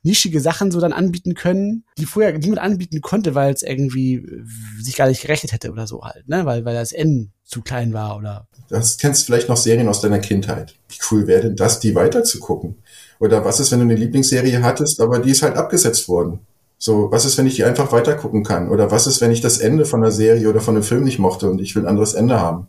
[0.03, 4.43] nischige Sachen so dann anbieten können, die vorher niemand anbieten konnte, weil es irgendwie äh,
[4.81, 6.45] sich gar nicht gerechnet hätte oder so halt, ne?
[6.45, 8.47] Weil, weil das N zu klein war oder.
[8.69, 10.75] Das kennst vielleicht noch Serien aus deiner Kindheit.
[10.89, 12.75] Wie cool wäre denn das, die weiter zu gucken?
[13.19, 16.39] Oder was ist, wenn du eine Lieblingsserie hattest, aber die ist halt abgesetzt worden?
[16.77, 18.69] So, was ist, wenn ich die einfach weiter gucken kann?
[18.69, 21.17] Oder was ist, wenn ich das Ende von der Serie oder von einem Film nicht
[21.17, 22.67] mochte und ich will ein anderes Ende haben?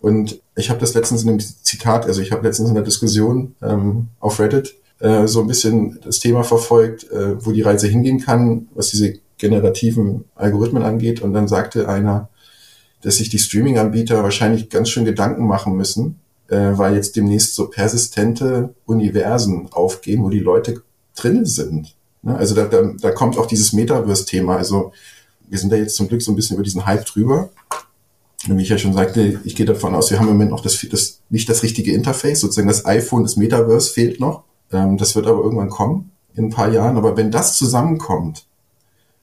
[0.00, 3.54] Und ich habe das letztens in einem Zitat, also ich habe letztens in einer Diskussion
[3.62, 8.20] ähm, auf Reddit äh, so ein bisschen das Thema verfolgt, äh, wo die Reise hingehen
[8.20, 11.20] kann, was diese generativen Algorithmen angeht.
[11.20, 12.28] Und dann sagte einer,
[13.02, 17.68] dass sich die Streaming-Anbieter wahrscheinlich ganz schön Gedanken machen müssen, äh, weil jetzt demnächst so
[17.68, 20.82] persistente Universen aufgehen, wo die Leute
[21.16, 21.96] drinnen sind.
[22.22, 22.36] Ne?
[22.36, 24.56] Also da, da, da kommt auch dieses Metaverse-Thema.
[24.56, 24.92] Also
[25.48, 27.50] wir sind da jetzt zum Glück so ein bisschen über diesen Hype drüber.
[28.48, 30.62] Und wie ich ja schon sagte, ich gehe davon aus, wir haben im Moment noch
[30.62, 34.44] das, das nicht das richtige Interface, sozusagen das iPhone, das Metaverse fehlt noch.
[34.72, 36.96] Ähm, das wird aber irgendwann kommen in ein paar Jahren.
[36.96, 38.46] Aber wenn das zusammenkommt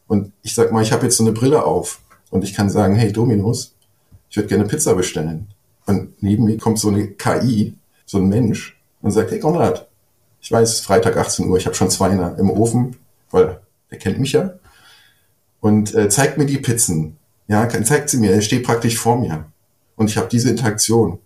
[0.08, 2.96] und ich sag mal, ich habe jetzt so eine Brille auf und ich kann sagen,
[2.96, 3.76] hey Dominus,
[4.30, 5.48] ich würde gerne Pizza bestellen.
[5.86, 9.88] Und neben mir kommt so eine KI, so ein Mensch und sagt, hey Konrad,
[10.42, 12.96] ich weiß, Freitag 18 Uhr, ich habe schon zwei im Ofen,
[13.32, 13.60] weil
[13.92, 14.54] der kennt mich ja.
[15.60, 17.18] Und äh, zeigt mir die Pizzen.
[17.48, 19.46] Ja, zeigt sie mir, er steht praktisch vor mir.
[19.96, 21.20] Und ich habe diese Interaktion.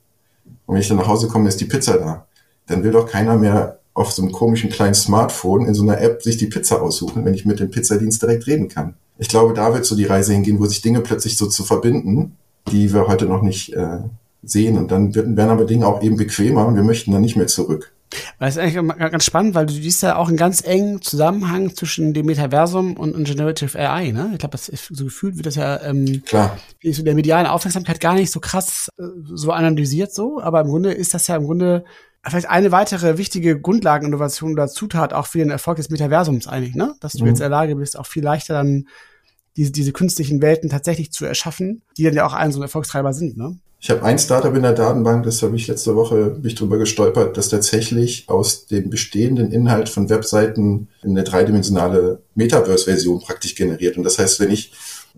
[0.66, 2.26] Und wenn ich dann nach Hause komme, ist die Pizza da.
[2.66, 6.24] Dann will doch keiner mehr auf so einem komischen kleinen Smartphone in so einer App
[6.24, 8.96] sich die Pizza aussuchen, wenn ich mit dem Pizzadienst direkt reden kann.
[9.20, 12.36] Ich glaube, da wird so die Reise hingehen, wo sich Dinge plötzlich so zu verbinden,
[12.72, 14.00] die wir heute noch nicht äh,
[14.42, 14.78] sehen.
[14.78, 17.48] Und dann werden, werden aber Dinge auch eben bequemer und wir möchten dann nicht mehr
[17.48, 17.94] zurück.
[18.40, 22.14] Das ist eigentlich ganz spannend, weil du siehst ja auch einen ganz engen Zusammenhang zwischen
[22.14, 24.30] dem Metaversum und, und Generative AI, ne?
[24.34, 26.58] Ich glaube, das ist so gefühlt wird das ja ähm, Klar.
[26.84, 30.92] so der medialen Aufmerksamkeit gar nicht so krass äh, so analysiert so, aber im Grunde
[30.92, 31.86] ist das ja im Grunde
[32.30, 36.96] vielleicht eine weitere wichtige Grundlageninnovation oder Zutat auch für den Erfolg des Metaversums eigentlich, ne?
[37.00, 37.30] Dass du mhm.
[37.30, 38.88] jetzt in der Lage bist, auch viel leichter dann
[39.58, 43.14] diese, diese künstlichen Welten tatsächlich zu erschaffen, die dann ja auch ein so ein Erfolgstreiber
[43.14, 43.58] sind, ne?
[43.84, 47.36] Ich habe ein Startup in der Datenbank, das habe ich letzte Woche mich drüber gestolpert,
[47.36, 53.98] das tatsächlich aus dem bestehenden Inhalt von Webseiten eine dreidimensionale Metaverse-Version praktisch generiert.
[53.98, 54.72] Und das heißt, wenn ich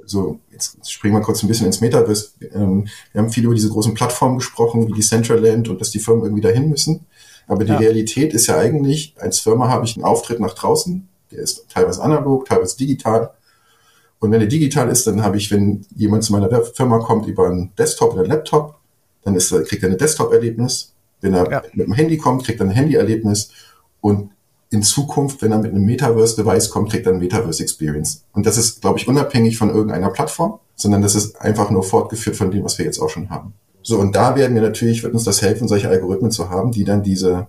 [0.05, 2.29] so, jetzt springen wir kurz ein bisschen ins Metaverse.
[2.53, 5.99] Ähm, wir haben viel über diese großen Plattformen gesprochen, wie die Centraland und dass die
[5.99, 7.05] Firmen irgendwie dahin müssen.
[7.47, 7.77] Aber die ja.
[7.77, 12.01] Realität ist ja eigentlich, als Firma habe ich einen Auftritt nach draußen, der ist teilweise
[12.01, 13.31] analog, teilweise digital.
[14.19, 17.47] Und wenn der digital ist, dann habe ich, wenn jemand zu meiner Firma kommt über
[17.47, 18.75] einen Desktop oder einen Laptop,
[19.23, 20.93] dann ist, kriegt er ein Desktop-Erlebnis.
[21.21, 21.63] Wenn er ja.
[21.73, 23.51] mit dem Handy kommt, kriegt er ein Handy-Erlebnis.
[24.01, 24.31] Und
[24.75, 28.25] in Zukunft, wenn er mit einem Metaverse-Device kommt, kriegt er ein Metaverse-Experience.
[28.33, 32.35] Und das ist, glaube ich, unabhängig von irgendeiner Plattform, sondern das ist einfach nur fortgeführt
[32.35, 33.53] von dem, was wir jetzt auch schon haben.
[33.81, 36.83] So, und da werden wir natürlich, wird uns das helfen, solche Algorithmen zu haben, die
[36.83, 37.47] dann diese,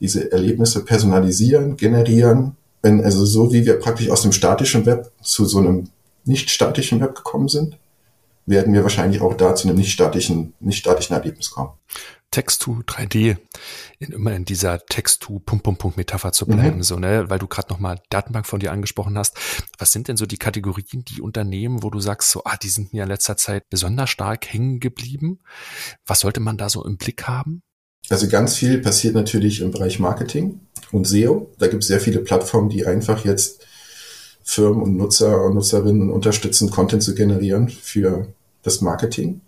[0.00, 2.56] diese Erlebnisse personalisieren, generieren.
[2.82, 5.88] Wenn, also so wie wir praktisch aus dem statischen Web zu so einem
[6.24, 7.78] nicht statischen Web gekommen sind,
[8.44, 11.70] werden wir wahrscheinlich auch da zu einem nicht statischen, nicht statischen Erlebnis kommen.
[12.36, 13.38] Text-to 3D,
[13.98, 16.82] in, immer in dieser Text-to Punkt, Punkt, Punkt Metapher zu bleiben, mhm.
[16.82, 19.38] so, ne, weil du gerade nochmal Datenbank von dir angesprochen hast.
[19.78, 22.92] Was sind denn so die Kategorien, die Unternehmen, wo du sagst, so, ah, die sind
[22.92, 25.38] mir in letzter Zeit besonders stark hängen geblieben?
[26.04, 27.62] Was sollte man da so im Blick haben?
[28.10, 30.60] Also ganz viel passiert natürlich im Bereich Marketing
[30.92, 31.50] und SEO.
[31.58, 33.64] Da gibt es sehr viele Plattformen, die einfach jetzt
[34.42, 38.28] Firmen und Nutzer und Nutzerinnen unterstützen, Content zu generieren für
[38.62, 39.40] das Marketing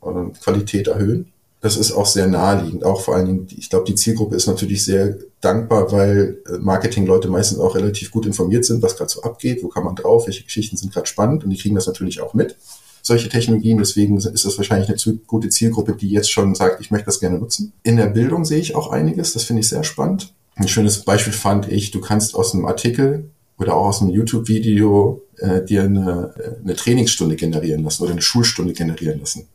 [0.00, 1.31] und Qualität erhöhen
[1.62, 2.84] das ist auch sehr naheliegend.
[2.84, 7.28] Auch vor allen Dingen, ich glaube, die Zielgruppe ist natürlich sehr dankbar, weil äh, Marketingleute
[7.28, 10.42] meistens auch relativ gut informiert sind, was gerade so abgeht, wo kann man drauf, welche
[10.42, 12.56] Geschichten sind gerade spannend und die kriegen das natürlich auch mit,
[13.00, 13.78] solche Technologien.
[13.78, 17.38] Deswegen ist das wahrscheinlich eine gute Zielgruppe, die jetzt schon sagt, ich möchte das gerne
[17.38, 17.72] nutzen.
[17.84, 20.34] In der Bildung sehe ich auch einiges, das finde ich sehr spannend.
[20.56, 25.22] Ein schönes Beispiel fand ich, du kannst aus einem Artikel oder auch aus einem YouTube-Video
[25.38, 29.46] äh, dir eine, eine Trainingsstunde generieren lassen oder eine Schulstunde generieren lassen.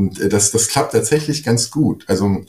[0.00, 2.04] Und äh, das, das klappt tatsächlich ganz gut.
[2.08, 2.40] Also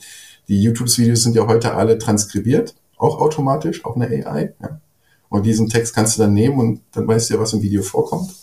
[0.48, 4.54] die YouTube-Videos sind ja heute alle transkribiert, auch automatisch, auch eine AI.
[4.60, 4.80] Ja.
[5.28, 7.82] Und diesen Text kannst du dann nehmen und dann weißt du ja, was im Video
[7.82, 8.34] vorkommt.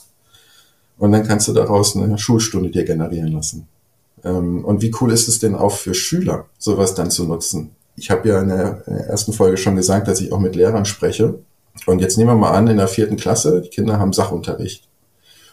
[0.99, 3.67] Und dann kannst du daraus eine Schulstunde dir generieren lassen.
[4.23, 7.71] Ähm, und wie cool ist es denn auch für Schüler, sowas dann zu nutzen?
[7.95, 11.39] Ich habe ja in der ersten Folge schon gesagt, dass ich auch mit Lehrern spreche.
[11.87, 14.87] Und jetzt nehmen wir mal an, in der vierten Klasse, die Kinder haben Sachunterricht.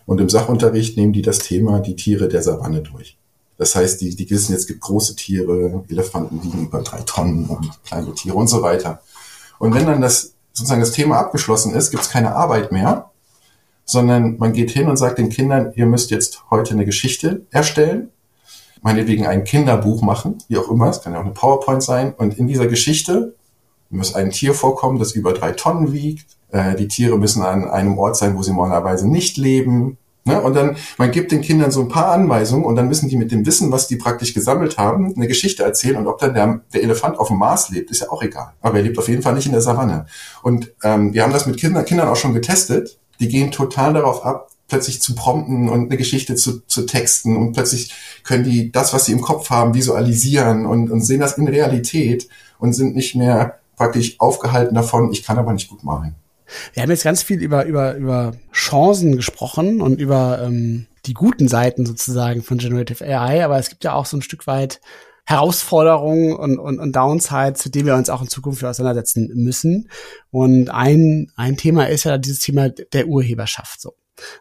[0.05, 3.17] Und im Sachunterricht nehmen die das Thema die Tiere der Savanne durch.
[3.59, 7.71] Das heißt, die, die wissen, jetzt gibt große Tiere, Elefanten wiegen über drei Tonnen und
[7.85, 9.01] kleine Tiere und so weiter.
[9.59, 13.11] Und wenn dann das sozusagen das Thema abgeschlossen ist, gibt es keine Arbeit mehr,
[13.85, 18.11] sondern man geht hin und sagt den Kindern, ihr müsst jetzt heute eine Geschichte erstellen,
[18.83, 22.39] meinetwegen ein Kinderbuch machen, wie auch immer, es kann ja auch eine PowerPoint sein, und
[22.39, 23.35] in dieser Geschichte
[23.91, 27.99] muss ein Tier vorkommen, das über drei Tonnen wiegt, äh, die Tiere müssen an einem
[27.99, 30.41] Ort sein, wo sie normalerweise nicht leben, Ne?
[30.41, 33.31] Und dann, man gibt den Kindern so ein paar Anweisungen und dann müssen die mit
[33.31, 35.97] dem Wissen, was die praktisch gesammelt haben, eine Geschichte erzählen.
[35.97, 38.53] Und ob dann der, der Elefant auf dem Mars lebt, ist ja auch egal.
[38.61, 40.07] Aber er lebt auf jeden Fall nicht in der Savanne.
[40.43, 42.99] Und ähm, wir haben das mit Kindern, Kindern auch schon getestet.
[43.21, 47.53] Die gehen total darauf ab, plötzlich zu prompten und eine Geschichte zu, zu texten und
[47.53, 51.47] plötzlich können die das, was sie im Kopf haben, visualisieren und, und sehen das in
[51.47, 56.17] Realität und sind nicht mehr praktisch aufgehalten davon, ich kann aber nicht gut malen.
[56.73, 61.49] Wir haben jetzt ganz viel über, über, über Chancen gesprochen und über ähm, die guten
[61.49, 64.81] Seiten sozusagen von Generative AI, aber es gibt ja auch so ein Stück weit
[65.25, 69.89] Herausforderungen und, und, und Downsides, mit denen wir uns auch in Zukunft auseinandersetzen müssen.
[70.31, 73.95] Und ein, ein Thema ist ja dieses Thema der Urheberschaft so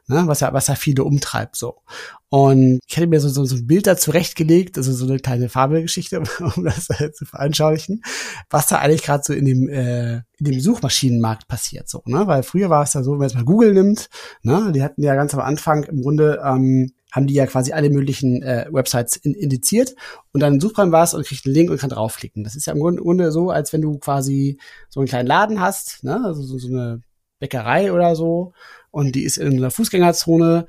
[0.08, 1.82] ne, was ja, was ja viele umtreibt so.
[2.30, 5.48] Und ich hätte mir so, so, so ein Bild da zurechtgelegt, also so eine kleine
[5.48, 6.22] Fabelgeschichte,
[6.56, 8.02] um das äh, zu veranschaulichen,
[8.50, 12.28] was da eigentlich gerade so in dem, äh, in dem Suchmaschinenmarkt passiert, so, ne?
[12.28, 14.10] Weil früher war es ja so, wenn man jetzt mal Google nimmt,
[14.42, 17.90] ne, die hatten ja ganz am Anfang im Grunde ähm, haben die ja quasi alle
[17.90, 19.96] möglichen äh, Websites in, indiziert
[20.34, 22.44] und dann sucht man was und kriegt einen Link und kann draufklicken.
[22.44, 24.60] Das ist ja im Grunde so, als wenn du quasi
[24.90, 27.02] so einen kleinen Laden hast, ne, also so, so eine
[27.40, 28.54] Bäckerei oder so.
[28.92, 30.68] Und die ist in einer Fußgängerzone.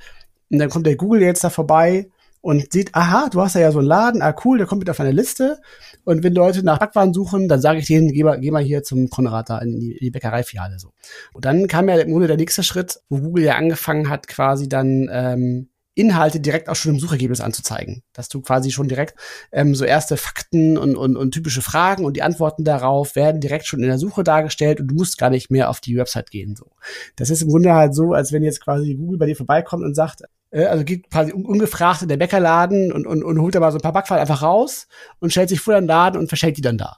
[0.50, 2.08] Und dann kommt der Google jetzt da vorbei
[2.46, 5.00] und sieht, aha, du hast ja so einen Laden, ah cool, der kommt mit auf
[5.00, 5.60] eine Liste.
[6.04, 8.84] Und wenn Leute nach Backwaren suchen, dann sage ich denen, geh mal, geh mal hier
[8.84, 10.92] zum Konrad da in die, in die Bäckereifiliale so.
[11.32, 14.68] Und dann kam ja im Grunde der nächste Schritt, wo Google ja angefangen hat, quasi
[14.68, 18.02] dann ähm, Inhalte direkt auch schon im Suchergebnis anzuzeigen.
[18.12, 19.18] Dass du quasi schon direkt
[19.50, 23.66] ähm, so erste Fakten und, und, und typische Fragen und die Antworten darauf werden direkt
[23.66, 26.54] schon in der Suche dargestellt und du musst gar nicht mehr auf die Website gehen.
[26.54, 26.70] So,
[27.16, 29.94] Das ist im Grunde halt so, als wenn jetzt quasi Google bei dir vorbeikommt und
[29.94, 33.72] sagt, äh, also geht quasi ungefragt in der Bäckerladen und, und, und holt da mal
[33.72, 36.62] so ein paar Backpfeile einfach raus und stellt sich vor den Laden und verschenkt die
[36.62, 36.96] dann da.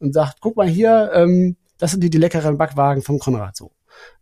[0.00, 3.72] Und sagt, guck mal hier, ähm, das sind die, die leckeren Backwagen vom Konrad so.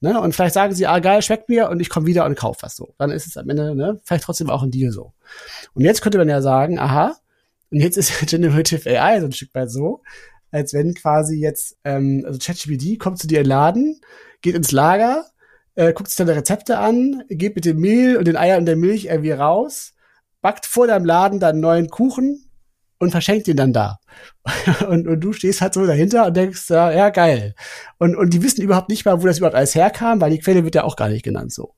[0.00, 0.20] Ne?
[0.20, 2.76] Und vielleicht sagen sie, ah geil, schmeckt mir und ich komme wieder und kaufe was
[2.76, 2.94] so.
[2.98, 5.12] Dann ist es am Ende ne, vielleicht trotzdem auch ein Deal so.
[5.74, 7.16] Und jetzt könnte man ja sagen, aha,
[7.70, 10.02] und jetzt ist Generative AI so ein Stück weit so,
[10.50, 14.00] als wenn quasi jetzt, ähm, also ChatGPT kommt zu dir in Laden,
[14.42, 15.26] geht ins Lager,
[15.74, 18.76] äh, guckt sich deine Rezepte an, geht mit dem Mehl und den Eiern und der
[18.76, 19.94] Milch irgendwie raus,
[20.40, 22.45] backt vor deinem Laden dann neuen Kuchen,
[22.98, 23.98] und verschenkt ihn dann da.
[24.88, 27.54] und, und du stehst halt so dahinter und denkst, ja, ja, geil.
[27.98, 30.64] Und, und die wissen überhaupt nicht mal, wo das überhaupt alles herkam, weil die Quelle
[30.64, 31.74] wird ja auch gar nicht genannt so.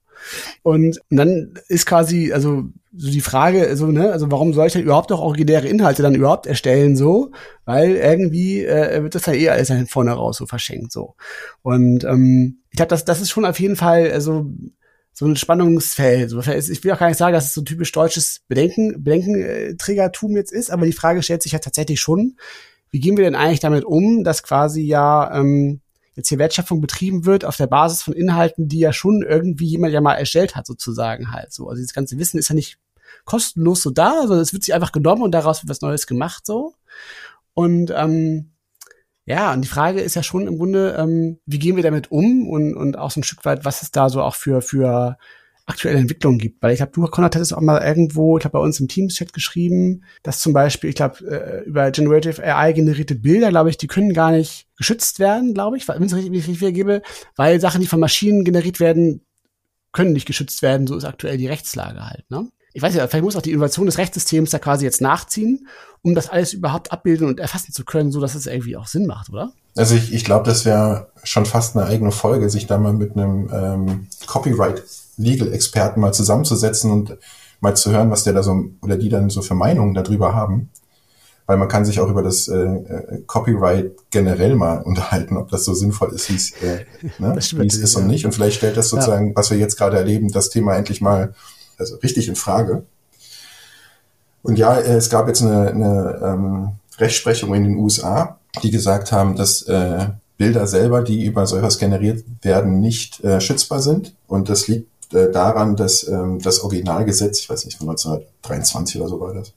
[0.62, 2.64] Und, und dann ist quasi, also
[2.96, 6.14] so die Frage, also, ne, also warum soll ich denn überhaupt noch originäre Inhalte dann
[6.14, 7.30] überhaupt erstellen, so?
[7.64, 11.14] Weil irgendwie äh, wird das ja eh alles von vorne raus so verschenkt, so.
[11.62, 14.50] Und ähm, ich glaube, das, das ist schon auf jeden Fall, also
[15.18, 16.32] so ein Spannungsfeld.
[16.32, 20.52] Ich will auch gar nicht sagen, dass es so ein typisch deutsches Bedenken, Bedenkenträgertum jetzt
[20.52, 22.36] ist, aber die Frage stellt sich ja tatsächlich schon,
[22.92, 25.80] wie gehen wir denn eigentlich damit um, dass quasi ja ähm,
[26.14, 29.92] jetzt hier Wertschöpfung betrieben wird auf der Basis von Inhalten, die ja schon irgendwie jemand
[29.92, 31.68] ja mal erstellt hat, sozusagen halt so.
[31.68, 32.78] Also dieses ganze Wissen ist ja nicht
[33.24, 36.46] kostenlos so da, sondern es wird sich einfach genommen und daraus wird was Neues gemacht
[36.46, 36.74] so.
[37.54, 38.52] Und ähm,
[39.28, 42.48] ja, und die Frage ist ja schon im Grunde, ähm, wie gehen wir damit um
[42.48, 45.18] und, und auch so ein Stück weit, was es da so auch für, für
[45.66, 46.62] aktuelle Entwicklungen gibt.
[46.62, 49.34] Weil ich glaube, du, Konrad, hattest auch mal irgendwo, ich glaube, bei uns im Teams-Chat
[49.34, 53.86] geschrieben, dass zum Beispiel, ich glaube, äh, über Generative AI generierte Bilder, glaube ich, die
[53.86, 57.02] können gar nicht geschützt werden, glaube ich, wenn es richtig, richtig wiedergebe,
[57.36, 59.20] weil Sachen, die von Maschinen generiert werden,
[59.92, 60.86] können nicht geschützt werden.
[60.86, 62.24] So ist aktuell die Rechtslage halt.
[62.30, 62.48] Ne?
[62.78, 65.66] Ich weiß nicht, vielleicht muss auch die Innovation des Rechtssystems da quasi jetzt nachziehen,
[66.02, 69.04] um das alles überhaupt abbilden und erfassen zu können, so dass es irgendwie auch Sinn
[69.04, 69.50] macht, oder?
[69.76, 73.16] Also ich, ich glaube, das wäre schon fast eine eigene Folge, sich da mal mit
[73.16, 77.18] einem ähm, Copyright-Legal-Experten mal zusammenzusetzen und
[77.58, 80.70] mal zu hören, was der da so oder die dann so für Meinungen darüber haben.
[81.46, 85.64] weil man kann sich auch über das äh, äh Copyright generell mal unterhalten, ob das
[85.64, 86.84] so sinnvoll ist, wie es äh,
[87.18, 88.00] ne, wie es ist ja.
[88.00, 88.24] und nicht.
[88.24, 89.34] Und vielleicht stellt das sozusagen, ja.
[89.34, 91.34] was wir jetzt gerade erleben, das Thema endlich mal
[91.78, 92.84] also richtig in Frage.
[94.42, 99.36] Und ja, es gab jetzt eine, eine ähm, Rechtsprechung in den USA, die gesagt haben,
[99.36, 104.14] dass äh, Bilder selber, die über sowas generiert werden, nicht äh, schützbar sind.
[104.26, 109.08] Und das liegt äh, daran, dass ähm, das Originalgesetz, ich weiß nicht, von 1923 oder
[109.08, 109.52] so war das,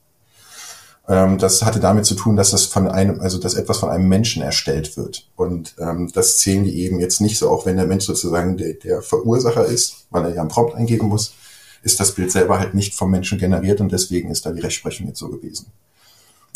[1.07, 4.07] ähm, das hatte damit zu tun, dass das von einem, also dass etwas von einem
[4.07, 5.27] Menschen erstellt wird.
[5.35, 8.73] Und ähm, das zählen die eben jetzt nicht so, auch wenn der Mensch sozusagen der,
[8.73, 11.33] der Verursacher ist, weil er ja einen Prompt eingeben muss,
[11.83, 15.07] ist das Bild selber halt nicht vom Menschen generiert und deswegen ist da die Rechtsprechung
[15.07, 15.67] jetzt so gewesen.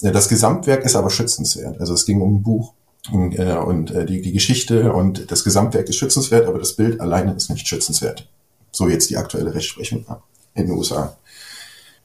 [0.01, 1.79] Das Gesamtwerk ist aber schützenswert.
[1.79, 2.73] Also es ging um ein Buch
[3.11, 6.99] und, äh, und äh, die, die Geschichte und das Gesamtwerk ist schützenswert, aber das Bild
[6.99, 8.27] alleine ist nicht schützenswert.
[8.71, 10.05] So jetzt die aktuelle Rechtsprechung
[10.53, 11.15] in den USA.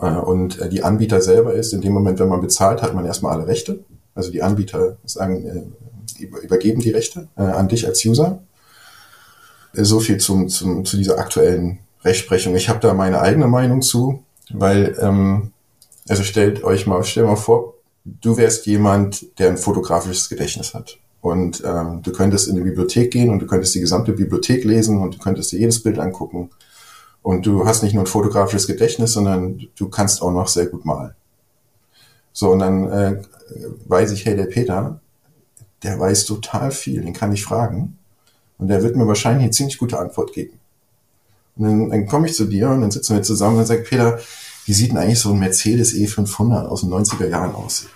[0.01, 3.05] Äh, und äh, die Anbieter selber ist, in dem Moment, wenn man bezahlt, hat man
[3.05, 3.85] erstmal alle Rechte.
[4.15, 8.43] Also die Anbieter sagen, äh, übergeben die Rechte an dich als User.
[9.73, 12.55] So viel zum, zum, zu dieser aktuellen Rechtsprechung.
[12.57, 15.53] Ich habe da meine eigene Meinung zu, weil, ähm,
[16.09, 20.99] also stellt euch mal, stell mal vor, du wärst jemand, der ein fotografisches Gedächtnis hat.
[21.21, 25.01] Und ähm, du könntest in die Bibliothek gehen und du könntest die gesamte Bibliothek lesen
[25.03, 26.51] und du könntest dir jedes Bild angucken
[27.23, 30.87] und du hast nicht nur ein fotografisches Gedächtnis, sondern du kannst auch noch sehr gut
[30.87, 31.15] malen.
[32.33, 33.23] So, und dann äh,
[33.87, 35.01] weiß ich, hey, der Peter,
[35.83, 37.99] der weiß total viel, den kann ich fragen.
[38.59, 40.60] Und der wird mir wahrscheinlich eine ziemlich gute Antwort geben.
[41.57, 44.19] Und dann, dann komme ich zu dir und dann sitzen wir zusammen und sagt Peter,
[44.67, 47.87] wie sieht denn eigentlich so ein Mercedes E500 aus den 90er Jahren aus?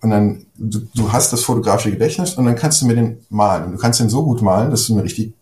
[0.00, 3.66] Und dann, du, du hast das fotografische Gedächtnis und dann kannst du mir den malen.
[3.66, 5.32] Und du kannst den so gut malen, dass du mir richtig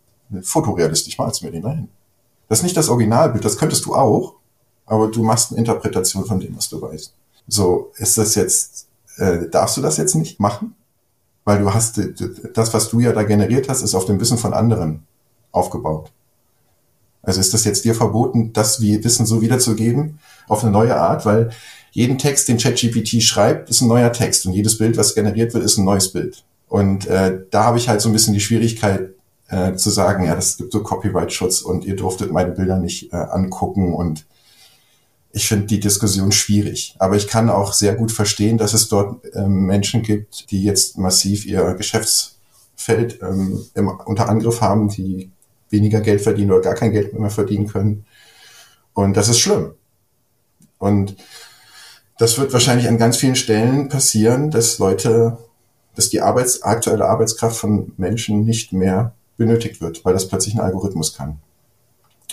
[0.43, 1.89] fotorealistisch malst mir den dahin.
[2.49, 4.35] Das ist nicht das Originalbild, das könntest du auch,
[4.87, 7.15] aber du machst eine Interpretation von dem, was du weißt.
[7.47, 10.75] So, ist das jetzt, äh, darfst du das jetzt nicht machen?
[11.45, 12.01] Weil du hast,
[12.55, 15.05] das, was du ja da generiert hast, ist auf dem Wissen von anderen
[15.53, 16.11] aufgebaut.
[17.23, 21.27] Also ist das jetzt dir verboten, das wie Wissen so wiederzugeben auf eine neue Art,
[21.27, 21.51] weil
[21.93, 25.65] jeden Text, den ChatGPT schreibt, ist ein neuer Text und jedes Bild, was generiert wird,
[25.65, 26.45] ist ein neues Bild.
[26.69, 29.11] Und äh, da habe ich halt so ein bisschen die Schwierigkeit,
[29.49, 33.17] äh, zu sagen, ja, das gibt so Copyright-Schutz und ihr durftet meine Bilder nicht äh,
[33.17, 34.25] angucken und
[35.33, 36.95] ich finde die Diskussion schwierig.
[36.99, 40.99] Aber ich kann auch sehr gut verstehen, dass es dort ähm, Menschen gibt, die jetzt
[40.99, 45.31] massiv ihr Geschäftsfeld ähm, im, unter Angriff haben, die
[45.71, 48.05] weniger Geld verdienen oder gar kein Geld mehr verdienen können.
[48.93, 49.73] Und das ist schlimm.
[50.79, 51.17] Und
[52.19, 55.39] das wird wahrscheinlich an ganz vielen Stellen passieren, dass Leute,
[55.95, 60.61] dass die Arbeits, aktuelle Arbeitskraft von Menschen nicht mehr benötigt wird, weil das plötzlich ein
[60.61, 61.39] Algorithmus kann.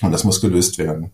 [0.02, 1.12] Und das muss gelöst werden.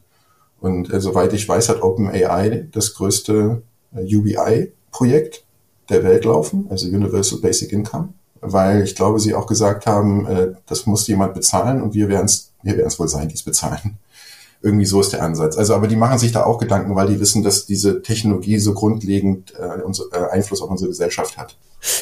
[0.59, 3.61] Und äh, soweit ich weiß, hat OpenAI das größte
[3.95, 5.45] äh, UBI-Projekt
[5.89, 10.53] der Welt laufen, also Universal Basic Income, weil ich glaube, sie auch gesagt haben, äh,
[10.65, 13.43] das muss jemand bezahlen und wir werden es wir werden es wohl sein, die es
[13.43, 13.97] bezahlen.
[14.61, 15.57] Irgendwie so ist der Ansatz.
[15.57, 18.73] Also, aber die machen sich da auch Gedanken, weil die wissen, dass diese Technologie so
[18.73, 21.57] grundlegend äh, äh, Einfluss auf unsere Gesellschaft hat.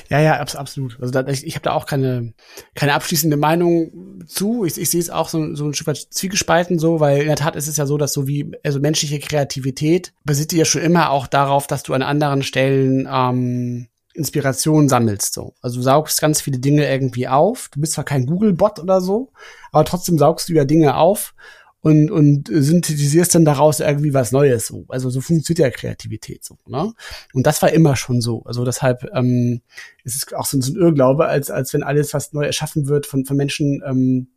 [0.10, 1.00] Ja, ja, abs absolut.
[1.02, 2.34] Also da, ich, ich habe da auch keine,
[2.76, 4.64] keine abschließende Meinung zu.
[4.64, 7.36] Ich, ich sehe es auch so, so ein Stück weit zwiegespalten so, weil in der
[7.36, 11.10] Tat ist es ja so, dass so wie also menschliche Kreativität basiert ja schon immer
[11.10, 15.54] auch darauf, dass du an anderen Stellen ähm, Inspiration sammelst so.
[15.62, 17.70] Also du saugst ganz viele Dinge irgendwie auf.
[17.74, 19.32] Du bist zwar kein Google-Bot oder so,
[19.72, 21.34] aber trotzdem saugst du ja Dinge auf
[21.82, 24.68] und, und synthetisierst dann daraus irgendwie was Neues.
[24.68, 24.86] So.
[24.88, 26.58] Also so funktioniert ja Kreativität so.
[26.68, 26.94] Ne?
[27.34, 28.44] Und das war immer schon so.
[28.44, 29.62] Also deshalb ähm,
[30.04, 33.06] ist es auch so, so ein Irrglaube, als, als wenn alles, was neu erschaffen wird
[33.06, 34.28] von, von Menschen, ähm,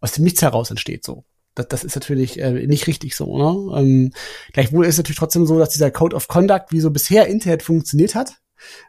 [0.00, 1.04] aus dem Nichts heraus entsteht.
[1.04, 1.24] So.
[1.54, 3.36] Das, das ist natürlich äh, nicht richtig so.
[3.36, 3.78] Ne?
[3.78, 4.12] Ähm,
[4.52, 7.62] gleichwohl ist es natürlich trotzdem so, dass dieser Code of Conduct, wie so bisher Internet
[7.62, 8.38] funktioniert hat,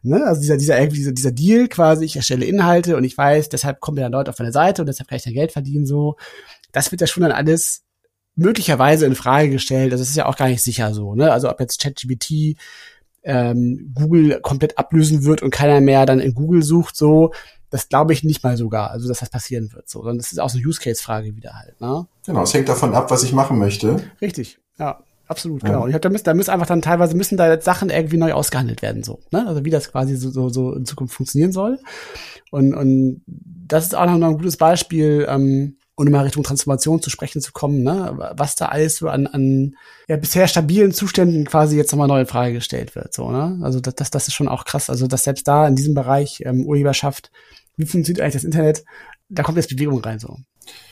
[0.04, 0.24] Ne?
[0.26, 3.98] Also dieser, dieser, dieser, dieser Deal quasi, ich erstelle Inhalte und ich weiß, deshalb kommen
[3.98, 6.16] ja Leute auf meine Seite und deshalb kann ich da Geld verdienen, so.
[6.72, 7.84] Das wird ja schon dann alles
[8.36, 9.92] möglicherweise in Frage gestellt.
[9.92, 11.16] Also es ist ja auch gar nicht sicher so.
[11.16, 11.32] Ne?
[11.32, 12.58] Also ob jetzt ChatGPT
[13.24, 17.34] ähm, Google komplett ablösen wird und keiner mehr dann in Google sucht, so,
[17.70, 19.90] das glaube ich nicht mal sogar, also dass das passieren wird.
[19.90, 21.80] So, sondern das ist auch so eine Use-Case-Frage wieder halt.
[21.82, 22.08] Ne?
[22.26, 24.04] Genau, es hängt davon ab, was ich machen möchte.
[24.22, 25.02] Richtig, ja.
[25.28, 25.70] Absolut, ja.
[25.70, 25.84] genau.
[25.84, 28.18] Und ich glaube, da müssen, da müssen einfach dann teilweise müssen da jetzt Sachen irgendwie
[28.18, 29.20] neu ausgehandelt werden, so.
[29.32, 29.46] Ne?
[29.48, 31.80] Also wie das quasi so, so, so in Zukunft funktionieren soll.
[32.52, 37.10] Und, und das ist auch noch ein gutes Beispiel, ähm, um mal Richtung Transformation zu
[37.10, 38.34] sprechen zu kommen, ne?
[38.36, 39.76] was da alles so an, an
[40.08, 43.14] ja, bisher stabilen Zuständen quasi jetzt nochmal neu in Frage gestellt wird.
[43.14, 43.60] So, ne?
[43.64, 44.90] Also das, das, das ist schon auch krass.
[44.90, 47.32] Also dass selbst da in diesem Bereich ähm, Urheberschaft,
[47.78, 48.84] wie funktioniert eigentlich das Internet,
[49.30, 50.20] da kommt jetzt Bewegung rein.
[50.20, 50.38] so.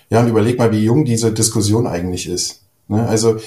[0.10, 2.64] Ja, und überleg mal, wie jung diese Diskussion eigentlich ist.
[2.88, 3.06] Ne?
[3.06, 3.40] Also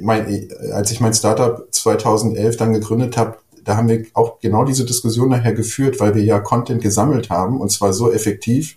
[0.00, 4.84] mein, als ich mein Startup 2011 dann gegründet habe, da haben wir auch genau diese
[4.84, 8.76] Diskussion nachher geführt, weil wir ja Content gesammelt haben und zwar so effektiv.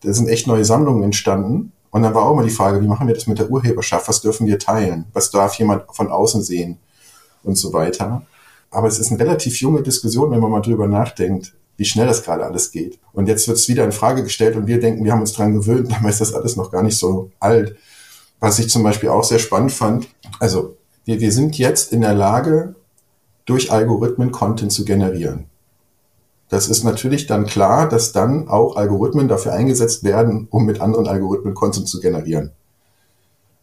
[0.00, 1.72] Da sind echt neue Sammlungen entstanden.
[1.90, 4.08] Und dann war auch immer die Frage, wie machen wir das mit der Urheberschaft?
[4.08, 5.04] Was dürfen wir teilen?
[5.12, 6.78] Was darf jemand von außen sehen?
[7.44, 8.22] Und so weiter.
[8.70, 12.22] Aber es ist eine relativ junge Diskussion, wenn man mal drüber nachdenkt, wie schnell das
[12.22, 12.98] gerade alles geht.
[13.12, 15.52] Und jetzt wird es wieder in Frage gestellt und wir denken, wir haben uns dran
[15.52, 17.76] gewöhnt, dabei ist das alles noch gar nicht so alt.
[18.42, 20.08] Was ich zum Beispiel auch sehr spannend fand,
[20.40, 22.74] also wir, wir sind jetzt in der Lage,
[23.44, 25.46] durch Algorithmen Content zu generieren.
[26.48, 31.06] Das ist natürlich dann klar, dass dann auch Algorithmen dafür eingesetzt werden, um mit anderen
[31.06, 32.50] Algorithmen Content zu generieren.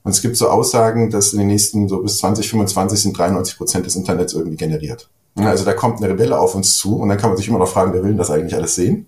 [0.03, 3.85] Und es gibt so Aussagen, dass in den nächsten so bis 2025 sind 93 Prozent
[3.85, 5.09] des Internets irgendwie generiert.
[5.35, 7.67] Also da kommt eine Rebelle auf uns zu und dann kann man sich immer noch
[7.67, 9.07] fragen, wer will denn das eigentlich alles sehen?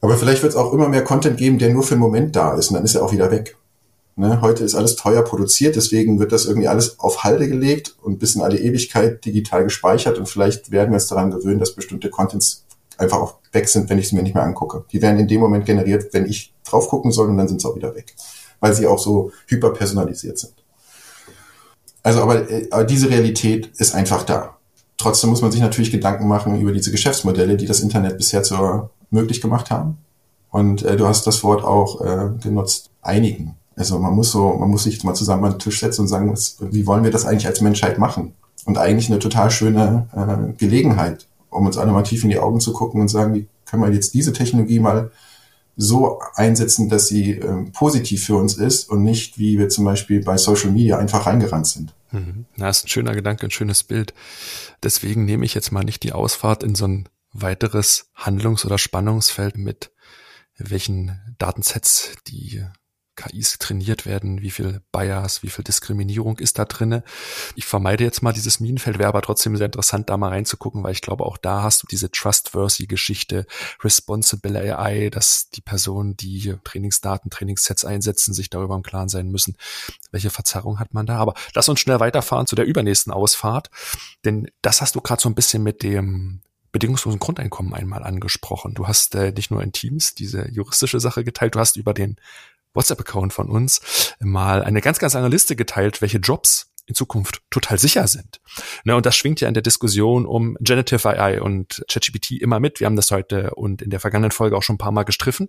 [0.00, 2.54] Aber vielleicht wird es auch immer mehr Content geben, der nur für einen Moment da
[2.54, 3.56] ist und dann ist er auch wieder weg.
[4.20, 4.42] Ne?
[4.42, 8.34] Heute ist alles teuer produziert, deswegen wird das irgendwie alles auf Halde gelegt und bis
[8.34, 12.66] in alle Ewigkeit digital gespeichert und vielleicht werden wir uns daran gewöhnen, dass bestimmte Contents
[12.98, 14.84] einfach auch weg sind, wenn ich sie mir nicht mehr angucke.
[14.92, 17.66] Die werden in dem Moment generiert, wenn ich drauf gucken soll und dann sind sie
[17.66, 18.14] auch wieder weg,
[18.60, 20.52] weil sie auch so hyperpersonalisiert sind.
[22.02, 24.58] Also aber, äh, aber diese Realität ist einfach da.
[24.98, 28.90] Trotzdem muss man sich natürlich Gedanken machen über diese Geschäftsmodelle, die das Internet bisher zur
[29.08, 29.96] möglich gemacht haben.
[30.50, 33.56] Und äh, du hast das Wort auch äh, genutzt, einigen.
[33.80, 36.30] Also man muss so, man muss sich mal zusammen an den Tisch setzen und sagen,
[36.30, 38.34] was, wie wollen wir das eigentlich als Menschheit machen?
[38.66, 42.60] Und eigentlich eine total schöne äh, Gelegenheit, um uns alle mal tief in die Augen
[42.60, 45.10] zu gucken und sagen, wie können wir jetzt diese Technologie mal
[45.78, 50.22] so einsetzen, dass sie äh, positiv für uns ist und nicht, wie wir zum Beispiel
[50.22, 51.94] bei Social Media einfach reingerannt sind.
[52.10, 52.44] Mhm.
[52.56, 54.12] Na, ist ein schöner Gedanke, ein schönes Bild.
[54.82, 59.56] Deswegen nehme ich jetzt mal nicht die Ausfahrt in so ein weiteres Handlungs- oder Spannungsfeld
[59.56, 59.90] mit
[60.58, 62.62] welchen Datensets die
[63.20, 67.02] KIs trainiert werden, wie viel Bias, wie viel Diskriminierung ist da drinne.
[67.54, 70.92] Ich vermeide jetzt mal dieses Minenfeld, wäre aber trotzdem sehr interessant, da mal reinzugucken, weil
[70.92, 73.46] ich glaube, auch da hast du diese trustworthy Geschichte,
[73.82, 79.56] responsible AI, dass die Personen, die Trainingsdaten, Trainingssets einsetzen, sich darüber im Klaren sein müssen,
[80.10, 81.18] welche Verzerrung hat man da.
[81.18, 83.70] Aber lass uns schnell weiterfahren zu der übernächsten Ausfahrt,
[84.24, 86.40] denn das hast du gerade so ein bisschen mit dem
[86.72, 88.74] bedingungslosen Grundeinkommen einmal angesprochen.
[88.74, 92.16] Du hast äh, nicht nur in Teams diese juristische Sache geteilt, du hast über den
[92.74, 97.78] WhatsApp-Account von uns mal eine ganz, ganz lange Liste geteilt, welche Jobs in Zukunft total
[97.78, 98.40] sicher sind.
[98.84, 102.80] Ne, und das schwingt ja in der Diskussion um Generative AI und ChatGPT immer mit.
[102.80, 105.48] Wir haben das heute und in der vergangenen Folge auch schon ein paar Mal gestriffen.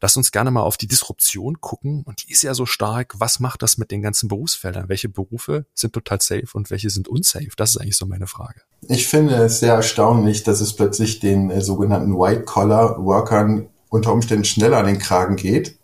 [0.00, 2.02] Lass uns gerne mal auf die Disruption gucken.
[2.04, 3.14] Und die ist ja so stark.
[3.18, 4.88] Was macht das mit den ganzen Berufsfeldern?
[4.88, 7.50] Welche Berufe sind total safe und welche sind unsafe?
[7.56, 8.60] Das ist eigentlich so meine Frage.
[8.88, 14.78] Ich finde es sehr erstaunlich, dass es plötzlich den äh, sogenannten White-Collar-Workern unter Umständen schneller
[14.78, 15.78] an den Kragen geht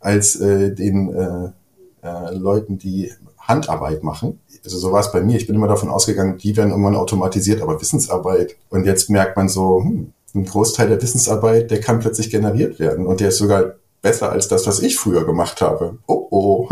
[0.00, 4.40] als äh, den äh, äh, Leuten, die Handarbeit machen.
[4.64, 5.36] Also so war es bei mir.
[5.36, 8.56] Ich bin immer davon ausgegangen, die werden irgendwann automatisiert, aber Wissensarbeit.
[8.68, 13.06] Und jetzt merkt man so, hm, ein Großteil der Wissensarbeit, der kann plötzlich generiert werden.
[13.06, 15.98] Und der ist sogar besser als das, was ich früher gemacht habe.
[16.06, 16.68] Oh oh.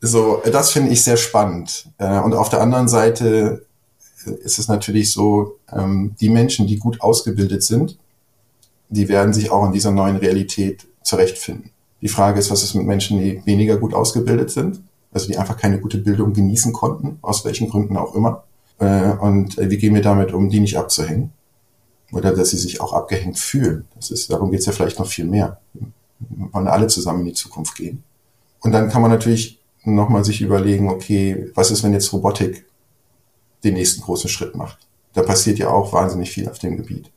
[0.00, 1.88] So, das finde ich sehr spannend.
[1.98, 3.64] Äh, und auf der anderen Seite
[4.26, 7.98] ist es natürlich so, ähm, die Menschen, die gut ausgebildet sind,
[8.88, 11.71] die werden sich auch in dieser neuen Realität zurechtfinden.
[12.02, 14.82] Die Frage ist, was ist mit Menschen, die weniger gut ausgebildet sind,
[15.12, 18.44] also die einfach keine gute Bildung genießen konnten, aus welchen Gründen auch immer.
[18.78, 21.32] Äh, und äh, wie gehen wir damit um, die nicht abzuhängen?
[22.12, 23.86] Oder dass sie sich auch abgehängt fühlen.
[23.94, 25.60] Das ist, darum geht es ja vielleicht noch viel mehr.
[25.72, 28.02] Wir wollen alle zusammen in die Zukunft gehen.
[28.60, 32.66] Und dann kann man natürlich nochmal sich überlegen, okay, was ist, wenn jetzt Robotik
[33.64, 34.78] den nächsten großen Schritt macht?
[35.14, 37.10] Da passiert ja auch wahnsinnig viel auf dem Gebiet.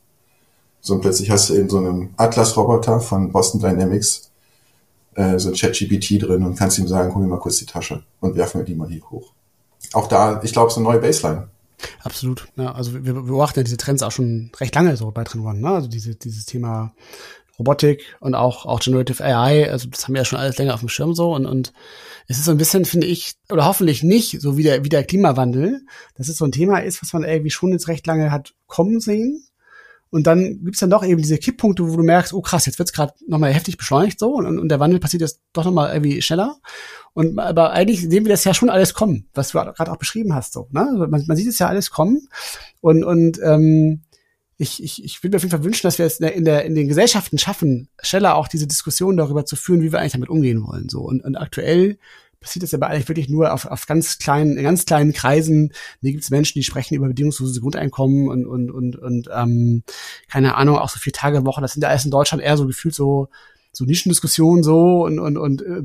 [0.80, 4.30] So und plötzlich hast du in so einem Atlas-Roboter von Boston Dynamics
[5.16, 8.36] äh, so ChatGPT drin und kannst ihm sagen, hol mir mal kurz die Tasche und
[8.36, 9.32] werfen wir die mal hier hoch.
[9.92, 11.48] Auch da, ich glaube, so eine neue Baseline.
[12.02, 12.48] Absolut.
[12.56, 15.60] Ja, also wir beobachten ja diese Trends auch schon recht lange so bei Trend.
[15.60, 15.68] Ne?
[15.68, 16.94] Also diese, dieses Thema
[17.58, 20.80] Robotik und auch, auch Generative AI, also das haben wir ja schon alles länger auf
[20.80, 21.72] dem Schirm so und, und
[22.28, 25.04] es ist so ein bisschen, finde ich, oder hoffentlich nicht, so wie der, wie der
[25.04, 25.80] Klimawandel,
[26.16, 29.00] dass es so ein Thema ist, was man irgendwie schon jetzt recht lange hat kommen
[29.00, 29.46] sehen
[30.10, 32.92] und dann gibt's dann doch eben diese Kipppunkte, wo du merkst, oh krass, jetzt wird's
[32.92, 36.56] gerade nochmal heftig beschleunigt so und, und der Wandel passiert jetzt doch nochmal irgendwie schneller.
[37.12, 40.34] Und aber eigentlich sehen wir das ja schon alles kommen, was du gerade auch beschrieben
[40.34, 40.52] hast.
[40.52, 40.86] So, ne?
[40.92, 42.28] Also man, man sieht es ja alles kommen.
[42.80, 44.02] Und, und ähm,
[44.58, 46.74] ich, ich, ich würde mir auf jeden Fall wünschen, dass wir es in, der, in
[46.74, 50.66] den Gesellschaften schaffen, schneller auch diese Diskussion darüber zu führen, wie wir eigentlich damit umgehen
[50.66, 50.88] wollen.
[50.88, 51.00] So.
[51.00, 51.98] Und, und aktuell
[52.40, 55.72] passiert das aber eigentlich wirklich nur auf, auf ganz kleinen, in ganz kleinen Kreisen.
[56.00, 59.82] Hier gibt es Menschen, die sprechen über bedingungslose Grundeinkommen und, und, und, und ähm,
[60.28, 61.60] keine Ahnung, auch so vier Tage Woche.
[61.60, 63.28] Das sind ja alles in Deutschland eher so gefühlt so
[63.72, 65.82] so Nischendiskussionen so und, und, und äh,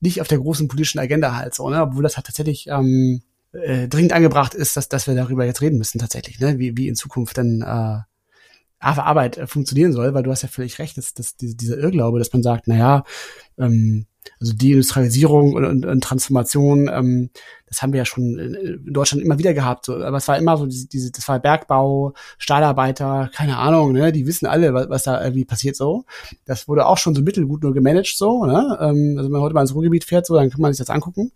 [0.00, 1.80] nicht auf der großen politischen Agenda halt so, ne?
[1.80, 3.22] Obwohl das halt tatsächlich ähm,
[3.52, 6.58] äh, dringend angebracht ist, dass, dass wir darüber jetzt reden müssen tatsächlich, ne?
[6.58, 8.00] wie, wie in Zukunft dann äh,
[8.78, 12.18] Arbeit äh, funktionieren soll, weil du hast ja völlig recht, dass, dass diese, dieser Irrglaube,
[12.18, 13.04] dass man sagt, naja,
[13.58, 14.06] ähm,
[14.40, 17.30] also Deindustrialisierung und, und, und Transformation, ähm,
[17.66, 19.84] das haben wir ja schon in Deutschland immer wieder gehabt.
[19.86, 19.94] So.
[20.02, 24.10] Aber es war immer so, diese, das war Bergbau, Stahlarbeiter, keine Ahnung, ne?
[24.10, 26.04] die wissen alle, was, was da irgendwie passiert so.
[26.46, 28.44] Das wurde auch schon so mittelgut nur gemanagt so.
[28.44, 28.78] Ne?
[28.80, 30.90] Ähm, also wenn man heute mal ins Ruhrgebiet fährt, so, dann kann man sich das
[30.90, 31.32] angucken.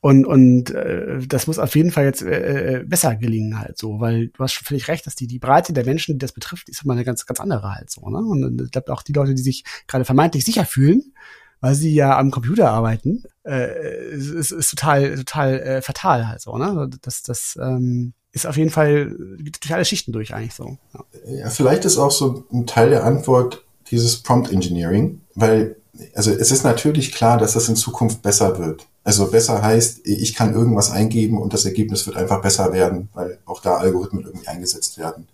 [0.00, 4.00] Und, und äh, das muss auf jeden Fall jetzt äh, äh besser gelingen halt so,
[4.00, 6.68] weil du hast schon völlig recht, dass die, die Breite der Menschen, die das betrifft,
[6.68, 8.08] ist immer eine ganz, ganz andere halt so.
[8.08, 8.18] Ne?
[8.18, 11.12] Und ich glaube auch die Leute, die sich gerade vermeintlich sicher fühlen,
[11.60, 16.56] weil sie ja am Computer arbeiten, äh, ist, ist total, total äh, fatal halt so,
[16.56, 16.90] ne?
[17.02, 20.76] Das, das ähm, ist auf jeden Fall, durch alle Schichten durch eigentlich so.
[20.94, 21.04] Ja.
[21.34, 25.76] ja, vielleicht ist auch so ein Teil der Antwort dieses Prompt Engineering, weil
[26.14, 28.86] also es ist natürlich klar, dass das in Zukunft besser wird.
[29.04, 33.38] Also besser heißt, ich kann irgendwas eingeben und das Ergebnis wird einfach besser werden, weil
[33.46, 35.26] auch da Algorithmen irgendwie eingesetzt werden.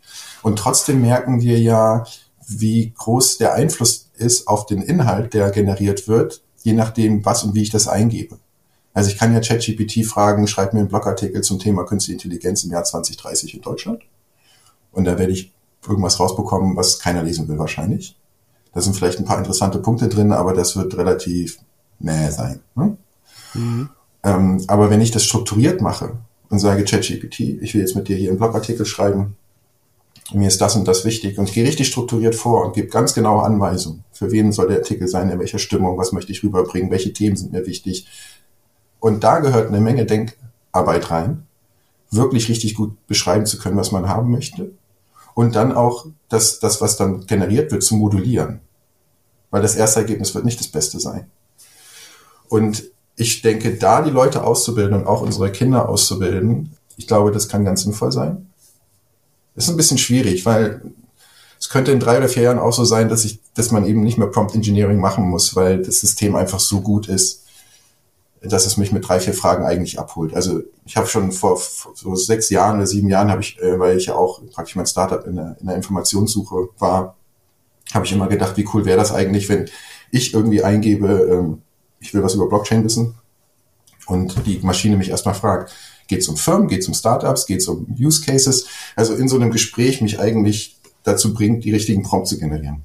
[0.42, 2.06] Und trotzdem merken wir ja,
[2.46, 7.54] wie groß der Einfluss ist auf den Inhalt, der generiert wird, je nachdem, was und
[7.54, 8.38] wie ich das eingebe.
[8.94, 12.70] Also ich kann ja ChatGPT fragen, schreib mir einen Blogartikel zum Thema Künstliche Intelligenz im
[12.70, 14.02] Jahr 2030 in Deutschland.
[14.92, 15.52] Und da werde ich
[15.86, 18.16] irgendwas rausbekommen, was keiner lesen will wahrscheinlich.
[18.72, 21.58] Da sind vielleicht ein paar interessante Punkte drin, aber das wird relativ
[21.98, 22.60] näher sein.
[22.74, 22.96] Ne?
[23.54, 23.88] Mhm.
[24.22, 26.16] Ähm, aber wenn ich das strukturiert mache
[26.48, 29.36] und sage, ChatGPT, ich will jetzt mit dir hier einen Blogartikel schreiben,
[30.32, 33.14] mir ist das und das wichtig und ich gehe richtig strukturiert vor und gebe ganz
[33.14, 34.04] genaue Anweisungen.
[34.12, 37.36] Für wen soll der Artikel sein, in welcher Stimmung, was möchte ich rüberbringen, welche Themen
[37.36, 38.06] sind mir wichtig.
[39.00, 41.46] Und da gehört eine Menge Denkarbeit rein,
[42.10, 44.72] wirklich richtig gut beschreiben zu können, was man haben möchte.
[45.34, 48.60] Und dann auch das, das was dann generiert wird, zu modulieren.
[49.50, 51.30] Weil das erste Ergebnis wird nicht das Beste sein.
[52.48, 52.84] Und
[53.16, 57.64] ich denke, da die Leute auszubilden und auch unsere Kinder auszubilden, ich glaube, das kann
[57.64, 58.48] ganz sinnvoll sein.
[59.56, 60.82] Ist ein bisschen schwierig, weil
[61.60, 64.02] es könnte in drei oder vier Jahren auch so sein, dass ich, dass man eben
[64.02, 67.44] nicht mehr Prompt Engineering machen muss, weil das System einfach so gut ist,
[68.42, 70.34] dass es mich mit drei, vier Fragen eigentlich abholt.
[70.34, 73.78] Also ich habe schon vor, vor so sechs Jahren oder sieben Jahren habe ich, äh,
[73.78, 77.16] weil ich ja auch praktisch mein Startup in der, in der Informationssuche war,
[77.92, 79.70] habe ich immer gedacht, wie cool wäre das eigentlich, wenn
[80.10, 81.62] ich irgendwie eingebe, ähm,
[82.00, 83.14] ich will was über Blockchain wissen
[84.06, 85.72] und die Maschine mich erstmal fragt,
[86.06, 88.66] Geht es um Firmen, geht es um Startups, geht es um Use Cases?
[88.96, 92.82] Also in so einem Gespräch mich eigentlich dazu bringt, die richtigen Prompts zu generieren.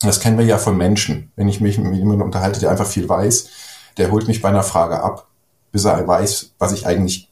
[0.00, 1.30] Das kennen wir ja von Menschen.
[1.36, 3.48] Wenn ich mich mit jemandem unterhalte, der einfach viel weiß,
[3.96, 5.28] der holt mich bei einer Frage ab,
[5.70, 7.30] bis er weiß, was ich eigentlich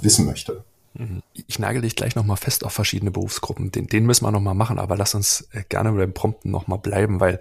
[0.00, 0.64] wissen möchte.
[0.94, 1.22] Mhm.
[1.46, 3.70] Ich nagel dich gleich nochmal fest auf verschiedene Berufsgruppen.
[3.70, 7.20] Den, den müssen wir nochmal machen, aber lass uns äh, gerne beim Prompten nochmal bleiben,
[7.20, 7.40] weil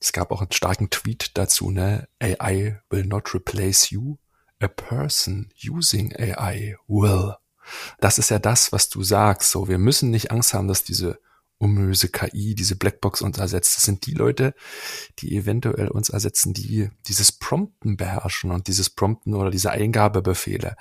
[0.00, 2.06] es gab auch einen starken Tweet dazu, ne?
[2.20, 4.16] AI will not replace you,
[4.60, 7.34] a person using AI will.
[8.00, 9.50] Das ist ja das, was du sagst.
[9.50, 11.18] So, wir müssen nicht Angst haben, dass diese
[11.58, 13.76] ominöse KI, diese Blackbox uns ersetzt.
[13.76, 14.54] Das sind die Leute,
[15.18, 20.76] die eventuell uns ersetzen, die dieses Prompten beherrschen und dieses Prompten oder diese Eingabebefehle.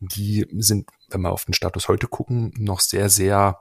[0.00, 3.60] Die sind, wenn wir auf den Status heute gucken, noch sehr, sehr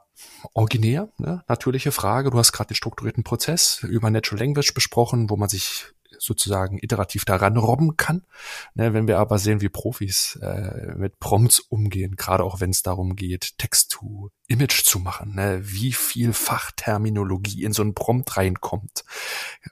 [0.53, 1.10] originär.
[1.18, 1.43] Ne?
[1.47, 2.30] Natürliche Frage.
[2.30, 5.88] Du hast gerade den strukturierten Prozess über Natural Language besprochen, wo man sich
[6.20, 8.26] sozusagen iterativ daran robben kann.
[8.74, 12.84] Ne, wenn wir aber sehen, wie Profis äh, mit Prompts umgehen, gerade auch wenn es
[12.84, 18.38] darum geht, Text to Image zu machen, ne, wie viel Fachterminologie in so ein Prompt
[18.38, 19.03] reinkommt.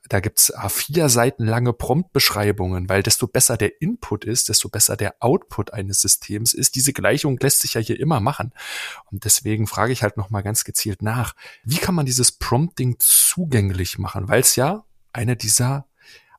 [0.09, 5.15] Da gibt's vier Seiten lange Prompt-Beschreibungen, weil desto besser der Input ist, desto besser der
[5.19, 6.75] Output eines Systems ist.
[6.75, 8.51] Diese Gleichung lässt sich ja hier immer machen.
[9.11, 13.99] Und deswegen frage ich halt nochmal ganz gezielt nach, wie kann man dieses Prompting zugänglich
[13.99, 14.27] machen?
[14.27, 15.85] Weil es ja eine dieser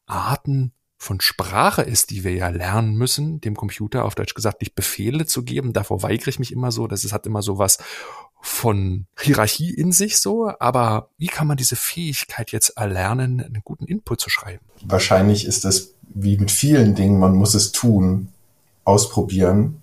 [0.06, 4.74] Arten von Sprache ist, die wir ja lernen müssen, dem Computer auf Deutsch gesagt nicht
[4.74, 5.72] Befehle zu geben.
[5.72, 7.78] Davor weigere ich mich immer so, dass es hat immer so was
[8.40, 13.86] von Hierarchie in sich so, aber wie kann man diese Fähigkeit jetzt erlernen, einen guten
[13.86, 14.64] Input zu schreiben?
[14.84, 18.28] Wahrscheinlich ist es wie mit vielen Dingen, man muss es tun,
[18.84, 19.80] ausprobieren.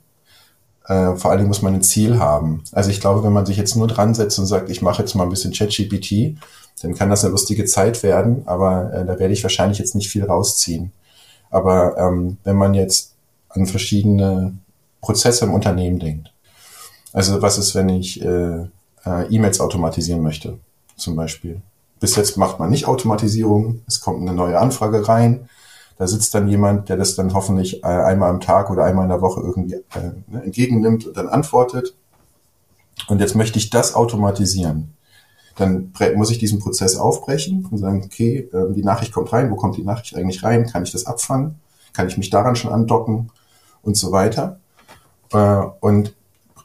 [0.85, 2.63] Äh, vor allen Dingen muss man ein Ziel haben.
[2.71, 5.15] Also ich glaube, wenn man sich jetzt nur dran setzt und sagt, ich mache jetzt
[5.15, 6.37] mal ein bisschen ChatGPT,
[6.81, 10.09] dann kann das eine lustige Zeit werden, aber äh, da werde ich wahrscheinlich jetzt nicht
[10.09, 10.91] viel rausziehen.
[11.49, 13.13] Aber ähm, wenn man jetzt
[13.49, 14.57] an verschiedene
[15.01, 16.33] Prozesse im Unternehmen denkt,
[17.13, 18.65] also was ist, wenn ich äh,
[19.05, 20.57] äh, E-Mails automatisieren möchte,
[20.95, 21.61] zum Beispiel.
[21.99, 25.49] Bis jetzt macht man nicht Automatisierung, es kommt eine neue Anfrage rein,
[25.97, 29.09] da sitzt dann jemand, der das dann hoffentlich äh, einmal am Tag oder einmal in
[29.09, 31.93] der Woche irgendwie äh, ne, entgegennimmt und dann antwortet.
[33.07, 34.95] Und jetzt möchte ich das automatisieren
[35.55, 39.55] dann muss ich diesen Prozess aufbrechen und sagen, okay, ähm, die Nachricht kommt rein, wo
[39.55, 40.67] kommt die Nachricht eigentlich rein?
[40.67, 41.55] Kann ich das abfangen?
[41.93, 43.31] Kann ich mich daran schon andocken
[43.83, 44.59] und so weiter?
[45.33, 46.13] äh, und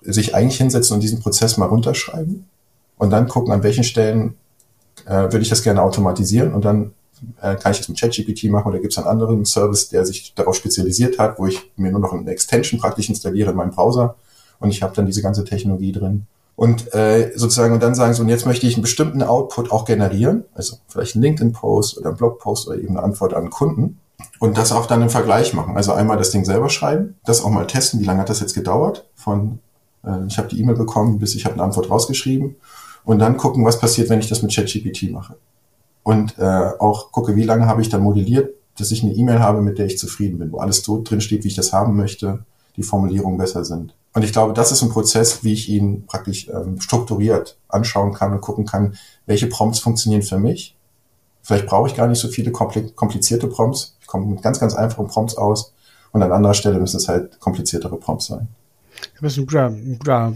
[0.03, 2.47] sich eigentlich hinsetzen und diesen Prozess mal runterschreiben
[2.99, 4.35] und dann gucken, an welchen Stellen
[5.07, 6.93] äh, würde ich das gerne automatisieren und dann
[7.41, 10.35] äh, kann ich das mit ChatGPT machen oder gibt es einen anderen Service, der sich
[10.35, 14.17] darauf spezialisiert hat, wo ich mir nur noch eine Extension praktisch installiere in meinem Browser
[14.61, 16.27] und ich habe dann diese ganze Technologie drin.
[16.57, 19.85] Und äh, sozusagen und dann sagen so, und jetzt möchte ich einen bestimmten Output auch
[19.85, 23.99] generieren, also vielleicht einen LinkedIn-Post oder einen Blog-Post oder eben eine Antwort an einen Kunden
[24.41, 25.77] und das auch dann im Vergleich machen.
[25.77, 28.55] Also einmal das Ding selber schreiben, das auch mal testen, wie lange hat das jetzt
[28.55, 29.59] gedauert, von
[30.03, 32.57] äh, ich habe die E-Mail bekommen, bis ich habe eine Antwort rausgeschrieben
[33.05, 35.37] und dann gucken, was passiert, wenn ich das mit ChatGPT mache.
[36.03, 39.61] Und äh, auch gucke, wie lange habe ich dann modelliert, dass ich eine E-Mail habe,
[39.61, 42.45] mit der ich zufrieden bin, wo alles so drin steht, wie ich das haben möchte,
[42.77, 43.95] die Formulierungen besser sind.
[44.17, 48.33] Und ich glaube, das ist ein Prozess, wie ich ihn praktisch ähm, strukturiert anschauen kann
[48.33, 48.97] und gucken kann,
[49.27, 50.75] welche Prompts funktionieren für mich.
[51.43, 53.99] Vielleicht brauche ich gar nicht so viele komplizierte Prompts.
[54.01, 55.75] Ich komme mit ganz, ganz einfachen Prompts aus.
[56.13, 58.49] Und an anderer Stelle müssen es halt kompliziertere Prompts sein.
[59.21, 60.33] Das ist ein guter, ein guter,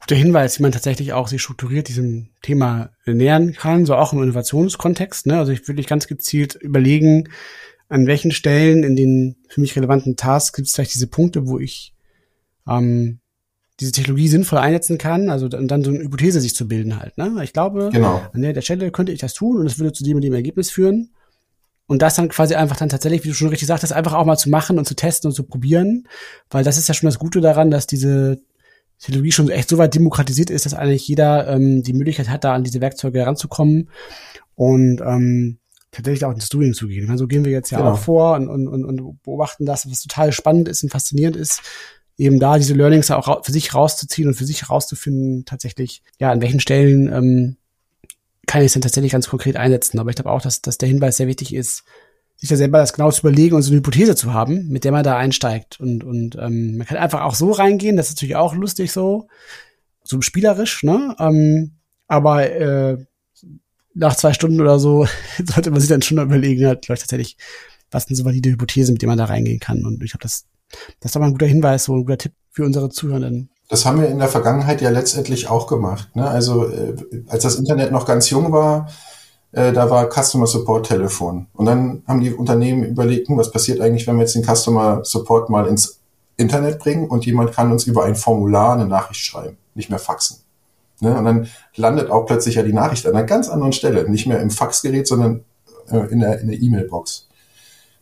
[0.00, 4.20] guter Hinweis, wie man tatsächlich auch sich strukturiert diesem Thema nähern kann, so auch im
[4.20, 5.26] Innovationskontext.
[5.26, 5.38] Ne?
[5.38, 7.28] Also ich würde ganz gezielt überlegen,
[7.88, 11.60] an welchen Stellen in den für mich relevanten Tasks gibt es vielleicht diese Punkte, wo
[11.60, 11.91] ich
[12.68, 13.20] ähm,
[13.80, 17.18] diese Technologie sinnvoll einsetzen kann, also und dann so eine Hypothese sich zu bilden halt.
[17.18, 17.40] Ne?
[17.42, 18.22] Ich glaube, genau.
[18.32, 20.70] an der Stelle könnte ich das tun und es würde zu dem und dem Ergebnis
[20.70, 21.10] führen.
[21.86, 24.36] Und das dann quasi einfach dann tatsächlich, wie du schon richtig sagtest, einfach auch mal
[24.36, 26.06] zu machen und zu testen und zu probieren.
[26.48, 28.40] Weil das ist ja schon das Gute daran, dass diese
[29.00, 32.54] Technologie schon echt so weit demokratisiert ist, dass eigentlich jeder ähm, die Möglichkeit hat, da
[32.54, 33.90] an diese Werkzeuge heranzukommen
[34.54, 35.58] und ähm,
[35.90, 37.02] tatsächlich auch ins Doing zu gehen.
[37.02, 37.92] Ich meine, so gehen wir jetzt ja genau.
[37.92, 41.62] auch vor und, und, und, und beobachten das, was total spannend ist und faszinierend ist,
[42.22, 46.40] eben da diese Learnings auch für sich rauszuziehen und für sich rauszufinden, tatsächlich, ja, an
[46.40, 47.56] welchen Stellen ähm,
[48.46, 49.98] kann ich es dann tatsächlich ganz konkret einsetzen.
[49.98, 51.84] Aber ich glaube auch, dass, dass der Hinweis sehr wichtig ist,
[52.36, 54.92] sich da selber das genau zu überlegen und so eine Hypothese zu haben, mit der
[54.92, 55.78] man da einsteigt.
[55.80, 59.28] Und, und ähm, man kann einfach auch so reingehen, das ist natürlich auch lustig so,
[60.02, 61.14] so spielerisch, ne?
[61.18, 61.76] Ähm,
[62.08, 62.98] aber äh,
[63.94, 65.06] nach zwei Stunden oder so
[65.44, 67.36] sollte man sich dann schon überlegen, halt, glaube ich, tatsächlich,
[67.90, 69.84] was sind so valide Hypothesen, mit denen man da reingehen kann.
[69.84, 70.46] Und ich glaube, das,
[71.00, 73.50] das ist mal ein guter Hinweis, so ein guter Tipp für unsere Zuhörenden.
[73.68, 76.14] Das haben wir in der Vergangenheit ja letztendlich auch gemacht.
[76.14, 76.28] Ne?
[76.28, 76.94] Also äh,
[77.28, 78.88] als das Internet noch ganz jung war,
[79.52, 81.46] äh, da war Customer Support Telefon.
[81.54, 85.04] Und dann haben die Unternehmen überlegt, hm, was passiert eigentlich, wenn wir jetzt den Customer
[85.04, 86.00] Support mal ins
[86.36, 90.38] Internet bringen und jemand kann uns über ein Formular eine Nachricht schreiben, nicht mehr faxen.
[91.00, 91.16] Ne?
[91.16, 94.40] Und dann landet auch plötzlich ja die Nachricht an einer ganz anderen Stelle, nicht mehr
[94.40, 95.44] im Faxgerät, sondern
[95.90, 97.28] äh, in der E-Mail-Box.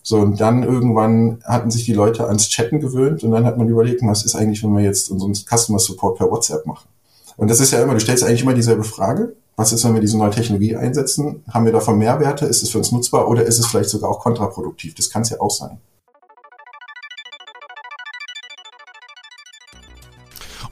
[0.02, 3.68] So, und dann irgendwann hatten sich die Leute ans Chatten gewöhnt und dann hat man
[3.68, 6.88] überlegt, was ist eigentlich, wenn wir jetzt unseren Customer Support per WhatsApp machen?
[7.36, 9.34] Und das ist ja immer, du stellst eigentlich immer dieselbe Frage.
[9.56, 11.42] Was ist, wenn wir diese neue Technologie einsetzen?
[11.50, 12.46] Haben wir davon Mehrwerte?
[12.46, 14.94] Ist es für uns nutzbar oder ist es vielleicht sogar auch kontraproduktiv?
[14.94, 15.78] Das kann es ja auch sein.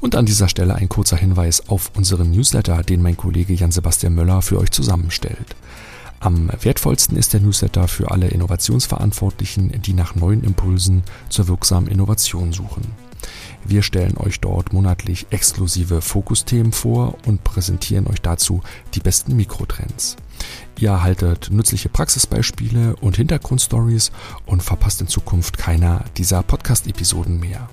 [0.01, 4.43] Und an dieser Stelle ein kurzer Hinweis auf unseren Newsletter, den mein Kollege Jan-Sebastian Möller
[4.43, 5.57] für euch zusammenstellt.
[6.21, 12.53] Am wertvollsten ist der Newsletter für alle Innovationsverantwortlichen, die nach neuen Impulsen zur wirksamen Innovation
[12.53, 12.83] suchen.
[13.65, 18.63] Wir stellen euch dort monatlich exklusive Fokusthemen vor und präsentieren euch dazu
[18.95, 20.17] die besten Mikrotrends.
[20.79, 24.13] Ihr erhaltet nützliche Praxisbeispiele und Hintergrundstories
[24.47, 27.69] und verpasst in Zukunft keiner dieser Podcast-Episoden mehr.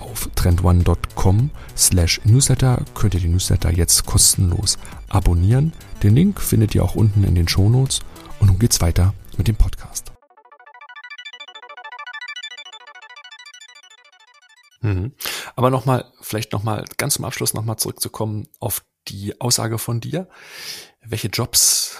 [0.00, 4.78] Auf trendone.com slash newsletter könnt ihr die Newsletter jetzt kostenlos
[5.08, 5.72] abonnieren.
[6.02, 8.00] Den Link findet ihr auch unten in den Shownotes.
[8.40, 10.12] Und nun geht's weiter mit dem Podcast.
[14.80, 15.12] Mhm.
[15.56, 20.28] Aber nochmal, vielleicht nochmal ganz zum Abschluss nochmal zurückzukommen auf die Aussage von dir.
[21.04, 21.98] Welche Jobs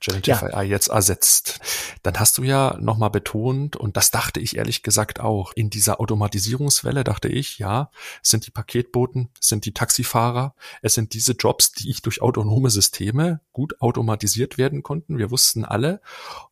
[0.00, 0.54] Generative ja.
[0.54, 1.60] AI jetzt ersetzt.
[2.02, 6.00] Dann hast du ja nochmal betont, und das dachte ich ehrlich gesagt auch, in dieser
[6.00, 7.90] Automatisierungswelle dachte ich, ja,
[8.22, 12.22] es sind die Paketboten, es sind die Taxifahrer, es sind diese Jobs, die ich durch
[12.22, 15.18] autonome Systeme gut automatisiert werden konnten.
[15.18, 16.00] Wir wussten alle,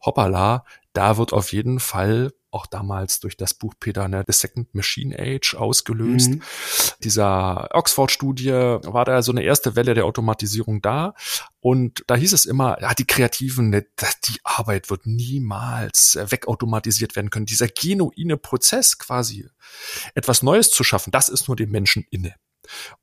[0.04, 4.74] hoppala, da wird auf jeden Fall auch damals durch das Buch Peter, ne, The Second
[4.74, 6.30] Machine Age ausgelöst.
[6.30, 6.42] Mhm.
[7.02, 11.14] Dieser Oxford-Studie war da so eine erste Welle der Automatisierung da.
[11.60, 13.86] Und da hieß es immer, ja, die Kreativen, ne,
[14.28, 17.46] die Arbeit wird niemals wegautomatisiert werden können.
[17.46, 19.48] Dieser genuine Prozess quasi,
[20.14, 22.34] etwas Neues zu schaffen, das ist nur dem Menschen inne.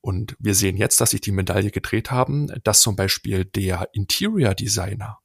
[0.02, 4.56] Und wir sehen jetzt, dass sich die Medaille gedreht haben, dass zum Beispiel der Interior
[4.56, 5.20] Designer,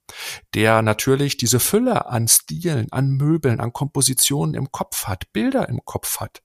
[0.54, 5.84] der natürlich diese Fülle an Stilen, an Möbeln, an Kompositionen im Kopf hat, Bilder im
[5.84, 6.42] Kopf hat.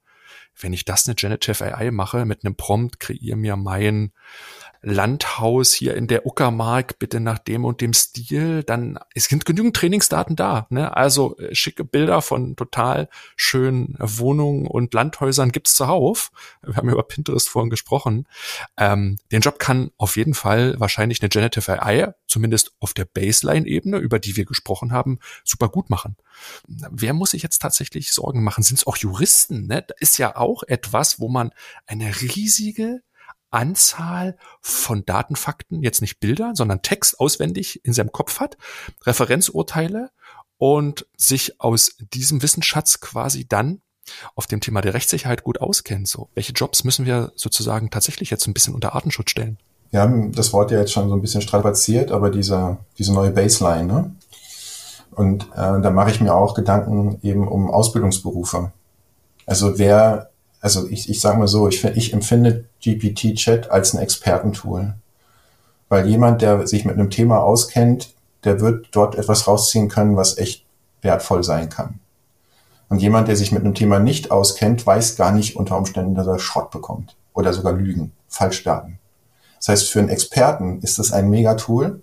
[0.60, 4.12] Wenn ich das eine Generative AI mache, mit einem Prompt kreiere mir mein
[4.84, 9.76] Landhaus hier in der Uckermark bitte nach dem und dem Stil, dann es sind genügend
[9.76, 10.66] Trainingsdaten da.
[10.70, 10.96] Ne?
[10.96, 16.32] Also äh, schicke Bilder von total schönen Wohnungen und Landhäusern gibt's zuhauf.
[16.64, 18.28] Wir haben ja über Pinterest vorhin gesprochen.
[18.78, 23.98] Ähm, den Job kann auf jeden Fall wahrscheinlich eine Generative AI, zumindest auf der Baseline-Ebene,
[23.98, 26.18] über die wir gesprochen haben, super gut machen.
[26.68, 28.64] Wer muss sich jetzt tatsächlich Sorgen machen?
[28.64, 29.68] Sind es auch Juristen?
[29.68, 29.84] Ne?
[29.88, 31.52] Da ist ja auch etwas, wo man
[31.86, 33.02] eine riesige
[33.52, 38.58] Anzahl von Datenfakten, jetzt nicht Bilder, sondern Text auswendig in seinem Kopf hat,
[39.04, 40.10] Referenzurteile
[40.58, 43.82] und sich aus diesem Wissensschatz quasi dann
[44.36, 46.08] auf dem Thema der Rechtssicherheit gut auskennt.
[46.08, 49.58] So, welche Jobs müssen wir sozusagen tatsächlich jetzt ein bisschen unter Artenschutz stellen?
[49.92, 53.32] Wir haben das Wort ja jetzt schon so ein bisschen strapaziert, aber dieser, diese neue
[53.32, 54.16] Baseline, ne?
[55.12, 58.72] Und äh, da mache ich mir auch Gedanken eben um Ausbildungsberufe.
[59.46, 60.31] Also wer
[60.62, 64.94] also ich, ich sage mal so, ich, ich empfinde GPT-Chat als ein Expertentool.
[65.90, 70.38] Weil jemand, der sich mit einem Thema auskennt, der wird dort etwas rausziehen können, was
[70.38, 70.66] echt
[71.02, 72.00] wertvoll sein kann.
[72.90, 76.28] Und jemand, der sich mit einem Thema nicht auskennt, weiß gar nicht unter Umständen, dass
[76.28, 77.16] er Schrott bekommt.
[77.34, 79.00] Oder sogar Lügen, Falschdaten.
[79.58, 82.02] Das heißt, für einen Experten ist das ein Megatool.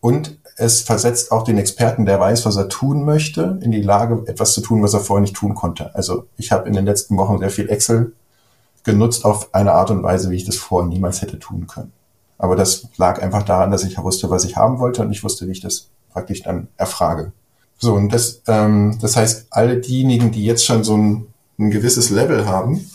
[0.00, 4.24] Und es versetzt auch den Experten, der weiß, was er tun möchte, in die Lage,
[4.26, 5.94] etwas zu tun, was er vorher nicht tun konnte.
[5.94, 8.12] Also ich habe in den letzten Wochen sehr viel Excel
[8.84, 11.92] genutzt auf eine Art und Weise, wie ich das vorher niemals hätte tun können.
[12.38, 15.46] Aber das lag einfach daran, dass ich wusste, was ich haben wollte und ich wusste,
[15.46, 17.32] wie ich das praktisch dann erfrage.
[17.78, 21.26] So, und das, ähm, das heißt, alle diejenigen, die jetzt schon so ein,
[21.58, 22.88] ein gewisses Level haben,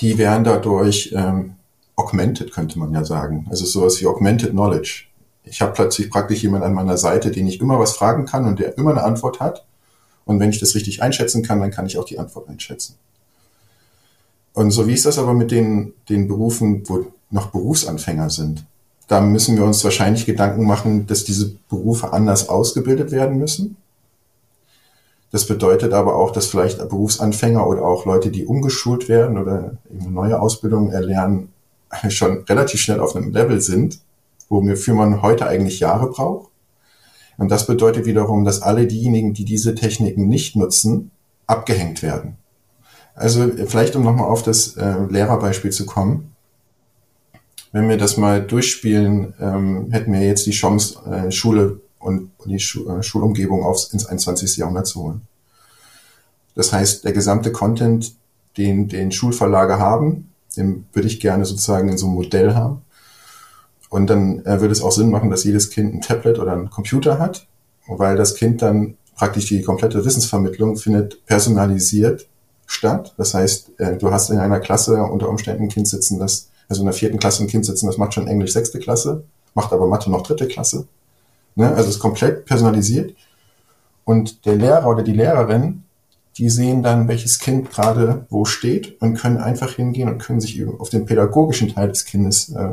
[0.00, 1.54] die werden dadurch ähm,
[1.96, 3.46] augmented, könnte man ja sagen.
[3.50, 5.04] Also sowas wie augmented knowledge
[5.44, 8.58] ich habe plötzlich praktisch jemand an meiner Seite, den ich immer was fragen kann und
[8.58, 9.64] der immer eine Antwort hat.
[10.24, 12.96] Und wenn ich das richtig einschätzen kann, dann kann ich auch die Antwort einschätzen.
[14.54, 18.64] Und so wie ist das aber mit den, den Berufen, wo noch Berufsanfänger sind?
[19.08, 23.76] Da müssen wir uns wahrscheinlich Gedanken machen, dass diese Berufe anders ausgebildet werden müssen.
[25.30, 30.14] Das bedeutet aber auch, dass vielleicht Berufsanfänger oder auch Leute, die umgeschult werden oder eben
[30.14, 31.52] neue Ausbildungen erlernen,
[32.08, 33.98] schon relativ schnell auf einem Level sind,
[34.48, 36.50] wofür man heute eigentlich Jahre braucht.
[37.36, 41.10] Und das bedeutet wiederum, dass alle diejenigen, die diese Techniken nicht nutzen,
[41.46, 42.36] abgehängt werden.
[43.14, 46.34] Also vielleicht, um nochmal auf das äh, Lehrerbeispiel zu kommen.
[47.72, 52.58] Wenn wir das mal durchspielen, ähm, hätten wir jetzt die Chance, äh, Schule und die
[52.58, 54.56] Schu äh, Schulumgebung aufs, ins 21.
[54.56, 55.22] Jahrhundert zu holen.
[56.54, 58.14] Das heißt, der gesamte Content,
[58.56, 62.82] den, den Schulverlage haben, den würde ich gerne sozusagen in so einem Modell haben.
[63.94, 66.68] Und dann äh, würde es auch Sinn machen, dass jedes Kind ein Tablet oder einen
[66.68, 67.46] Computer hat,
[67.86, 72.26] weil das Kind dann praktisch die komplette Wissensvermittlung findet personalisiert
[72.66, 73.14] statt.
[73.18, 76.82] Das heißt, äh, du hast in einer Klasse unter Umständen ein Kind sitzen, das, also
[76.82, 79.22] in der vierten Klasse ein Kind sitzen, das macht schon Englisch sechste Klasse,
[79.54, 80.88] macht aber Mathe noch dritte Klasse.
[81.54, 81.68] Ne?
[81.68, 83.14] Also es ist komplett personalisiert.
[84.04, 85.84] Und der Lehrer oder die Lehrerin,
[86.36, 90.60] die sehen dann, welches Kind gerade wo steht und können einfach hingehen und können sich
[90.80, 92.70] auf den pädagogischen Teil des Kindes äh,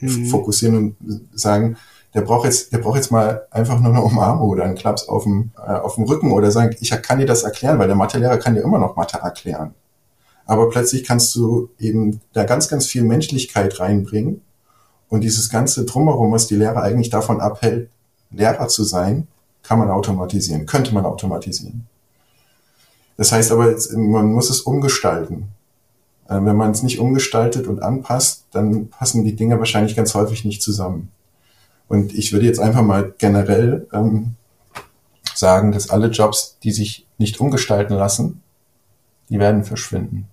[0.00, 0.26] mhm.
[0.26, 1.76] fokussieren und sagen,
[2.14, 5.24] der braucht jetzt, der braucht jetzt mal einfach nur eine Umarmung oder einen Klaps auf
[5.24, 8.38] dem, äh, auf dem Rücken oder sagen, ich kann dir das erklären, weil der Mathelehrer
[8.38, 9.74] kann dir immer noch Mathe erklären.
[10.46, 14.42] Aber plötzlich kannst du eben da ganz, ganz viel Menschlichkeit reinbringen
[15.08, 17.88] und dieses ganze Drumherum, was die Lehrer eigentlich davon abhält,
[18.30, 19.26] Lehrer zu sein,
[19.62, 21.86] kann man automatisieren, könnte man automatisieren.
[23.16, 25.48] Das heißt aber, man muss es umgestalten.
[26.28, 30.44] Äh, wenn man es nicht umgestaltet und anpasst, dann passen die Dinge wahrscheinlich ganz häufig
[30.44, 31.10] nicht zusammen.
[31.88, 34.34] Und ich würde jetzt einfach mal generell ähm,
[35.34, 38.42] sagen, dass alle Jobs, die sich nicht umgestalten lassen,
[39.28, 40.28] die werden verschwinden.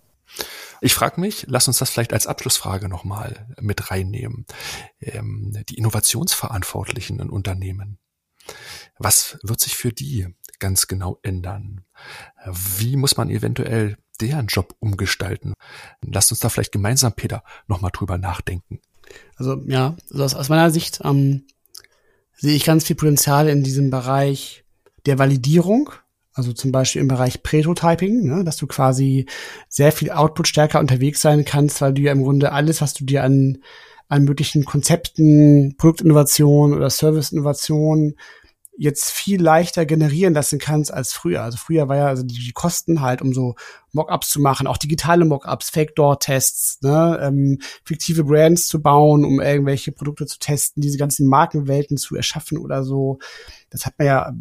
[0.83, 4.45] Ich frage mich, lass uns das vielleicht als Abschlussfrage nochmal mit reinnehmen.
[4.99, 7.99] Ähm, die Innovationsverantwortlichen in Unternehmen.
[8.97, 10.27] Was wird sich für die
[10.57, 11.85] ganz genau ändern?
[12.45, 15.53] Wie muss man eventuell deren Job umgestalten?
[16.01, 18.79] Lasst uns da vielleicht gemeinsam, Peter, nochmal drüber nachdenken.
[19.35, 21.43] Also ja, also aus, meiner Sicht ähm,
[22.37, 24.63] sehe ich ganz viel Potenzial in diesem Bereich
[25.05, 25.91] der Validierung.
[26.33, 29.25] Also zum Beispiel im Bereich Prototyping, ne, dass du quasi
[29.67, 33.03] sehr viel Output stärker unterwegs sein kannst, weil du ja im Grunde alles, was du
[33.03, 33.57] dir an,
[34.07, 38.15] an möglichen Konzepten, Produktinnovation oder Serviceinnovation
[38.77, 41.43] jetzt viel leichter generieren lassen kannst als früher.
[41.43, 43.55] Also früher war ja also die, die Kosten halt, um so
[43.91, 49.91] Mockups zu machen, auch digitale Mockups, Fake-Door-Tests, ne, ähm, fiktive Brands zu bauen, um irgendwelche
[49.91, 53.19] Produkte zu testen, diese ganzen Markenwelten zu erschaffen oder so.
[53.69, 54.33] Das hat man ja,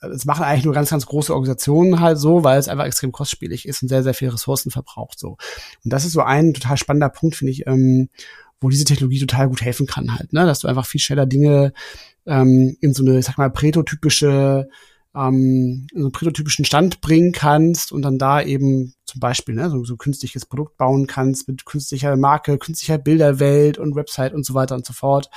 [0.00, 3.66] das machen eigentlich nur ganz, ganz große Organisationen halt so, weil es einfach extrem kostspielig
[3.66, 5.36] ist und sehr, sehr viel Ressourcen verbraucht so.
[5.84, 8.08] Und das ist so ein total spannender Punkt, finde ich, ähm,
[8.60, 10.46] wo diese Technologie total gut helfen kann halt, ne?
[10.46, 11.72] dass du einfach viel schneller Dinge
[12.26, 14.68] ähm, in so eine, ich sag mal, prototypische
[15.16, 19.82] ähm, so einen prototypischen Stand bringen kannst und dann da eben zum Beispiel ne, so,
[19.84, 24.74] so künstliches Produkt bauen kannst mit künstlicher Marke, künstlicher Bilderwelt und Website und so weiter
[24.74, 25.30] und so fort,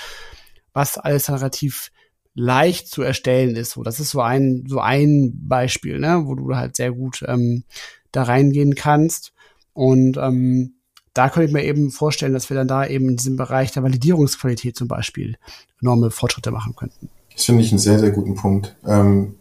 [0.74, 1.92] was alles relativ
[2.34, 3.72] leicht zu erstellen ist.
[3.72, 7.64] So, das ist so ein so ein Beispiel, ne, wo du halt sehr gut ähm,
[8.12, 9.34] da reingehen kannst
[9.74, 10.79] und ähm,
[11.14, 13.84] da könnte ich mir eben vorstellen, dass wir dann da eben in diesem Bereich der
[13.84, 15.38] Validierungsqualität zum Beispiel
[15.82, 17.10] enorme Fortschritte machen könnten.
[17.34, 18.76] Das finde ich einen sehr, sehr guten Punkt.
[18.86, 19.36] Ähm,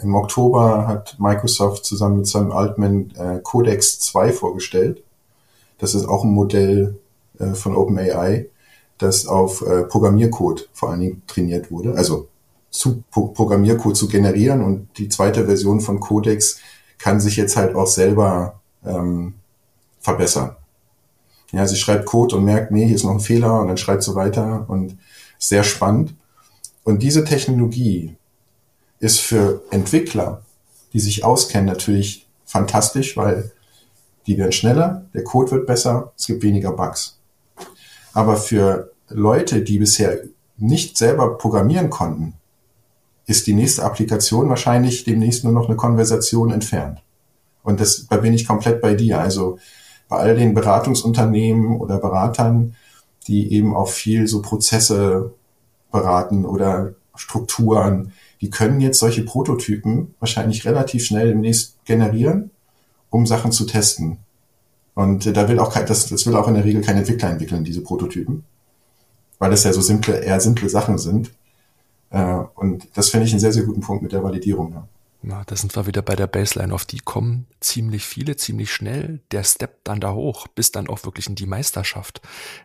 [0.00, 5.02] Im Oktober hat Microsoft zusammen mit seinem Altman äh, Codex 2 vorgestellt.
[5.78, 6.98] Das ist auch ein Modell
[7.38, 8.46] äh, von OpenAI,
[8.98, 11.94] das auf äh, Programmiercode vor allen Dingen trainiert wurde.
[11.94, 12.28] Also
[12.70, 16.60] zu Pro Programmiercode zu generieren und die zweite Version von Codex
[16.98, 19.34] kann sich jetzt halt auch selber ähm,
[20.00, 20.56] verbessern.
[21.52, 24.02] Ja, sie schreibt Code und merkt, nee, hier ist noch ein Fehler und dann schreibt
[24.02, 24.98] sie weiter und
[25.38, 26.14] sehr spannend.
[26.84, 28.16] Und diese Technologie
[29.00, 30.42] ist für Entwickler,
[30.92, 33.52] die sich auskennen, natürlich fantastisch, weil
[34.26, 37.18] die werden schneller, der Code wird besser, es gibt weniger Bugs.
[38.12, 40.18] Aber für Leute, die bisher
[40.58, 42.34] nicht selber programmieren konnten,
[43.26, 47.02] ist die nächste Applikation wahrscheinlich demnächst nur noch eine Konversation entfernt.
[47.62, 49.20] Und das, da bin ich komplett bei dir.
[49.20, 49.58] Also
[50.08, 52.74] bei all den Beratungsunternehmen oder Beratern,
[53.26, 55.32] die eben auch viel so Prozesse
[55.92, 62.50] beraten oder Strukturen, die können jetzt solche Prototypen wahrscheinlich relativ schnell demnächst generieren,
[63.10, 64.18] um Sachen zu testen.
[64.94, 67.64] Und da will auch kein, das, das will auch in der Regel kein Entwickler entwickeln,
[67.64, 68.44] diese Prototypen,
[69.38, 71.30] weil das ja so simple, eher simple Sachen sind.
[72.10, 74.74] Äh, und das finde ich einen sehr, sehr guten Punkt mit der Validierung.
[75.20, 76.72] Na, da sind wir wieder bei der Baseline.
[76.72, 79.20] Auf die kommen ziemlich viele, ziemlich schnell.
[79.32, 82.20] Der Step dann da hoch, bis dann auch wirklich in die Meisterschaft.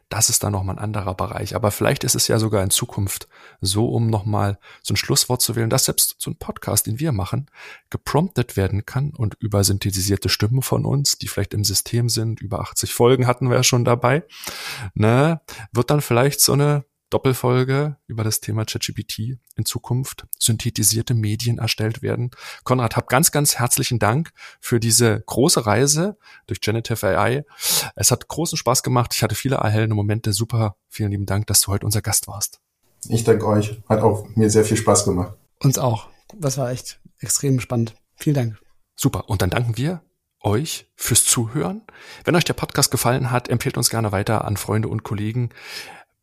[0.07, 1.55] Das ist dann nochmal ein anderer Bereich.
[1.55, 3.27] Aber vielleicht ist es ja sogar in Zukunft
[3.59, 7.11] so, um nochmal so ein Schlusswort zu wählen, dass selbst so ein Podcast, den wir
[7.11, 7.49] machen,
[7.89, 12.59] gepromptet werden kann und über synthetisierte Stimmen von uns, die vielleicht im System sind, über
[12.59, 14.25] 80 Folgen hatten wir ja schon dabei,
[14.93, 15.41] ne,
[15.71, 22.01] wird dann vielleicht so eine Doppelfolge über das Thema ChatGPT in Zukunft synthetisierte Medien erstellt
[22.01, 22.31] werden.
[22.63, 27.45] Konrad, hab ganz, ganz herzlichen Dank für diese große Reise durch Generative AI.
[27.95, 29.13] Es hat großen Spaß gemacht.
[29.13, 30.33] Ich hatte viele erhellende Momente.
[30.33, 30.75] Super.
[30.89, 32.59] Vielen lieben Dank, dass du heute unser Gast warst.
[33.07, 33.79] Ich danke euch.
[33.87, 35.33] Hat auch mir sehr viel Spaß gemacht.
[35.59, 36.07] Uns auch.
[36.35, 37.93] Das war echt extrem spannend.
[38.15, 38.59] Vielen Dank.
[38.95, 39.29] Super.
[39.29, 40.01] Und dann danken wir
[40.41, 41.83] euch fürs Zuhören.
[42.23, 45.49] Wenn euch der Podcast gefallen hat, empfehlt uns gerne weiter an Freunde und Kollegen.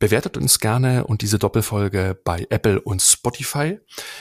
[0.00, 3.78] Bewertet uns gerne und diese Doppelfolge bei Apple und Spotify.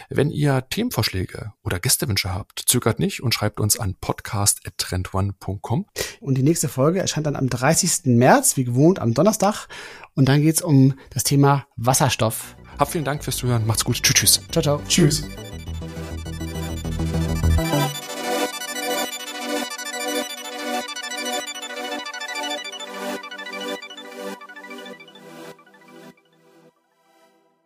[0.09, 5.85] Wenn ihr Themenvorschläge oder Gästewünsche habt, zögert nicht und schreibt uns an podcast.trendone.com.
[6.19, 8.01] Und die nächste Folge erscheint dann am 30.
[8.17, 9.67] März, wie gewohnt, am Donnerstag.
[10.15, 12.57] Und dann geht's um das Thema Wasserstoff.
[12.77, 13.65] Habt vielen Dank fürs Zuhören.
[13.65, 14.03] Macht's gut.
[14.03, 14.41] Tschüss, tschüss.
[14.51, 14.81] Ciao, ciao.
[14.85, 15.23] Tschüss.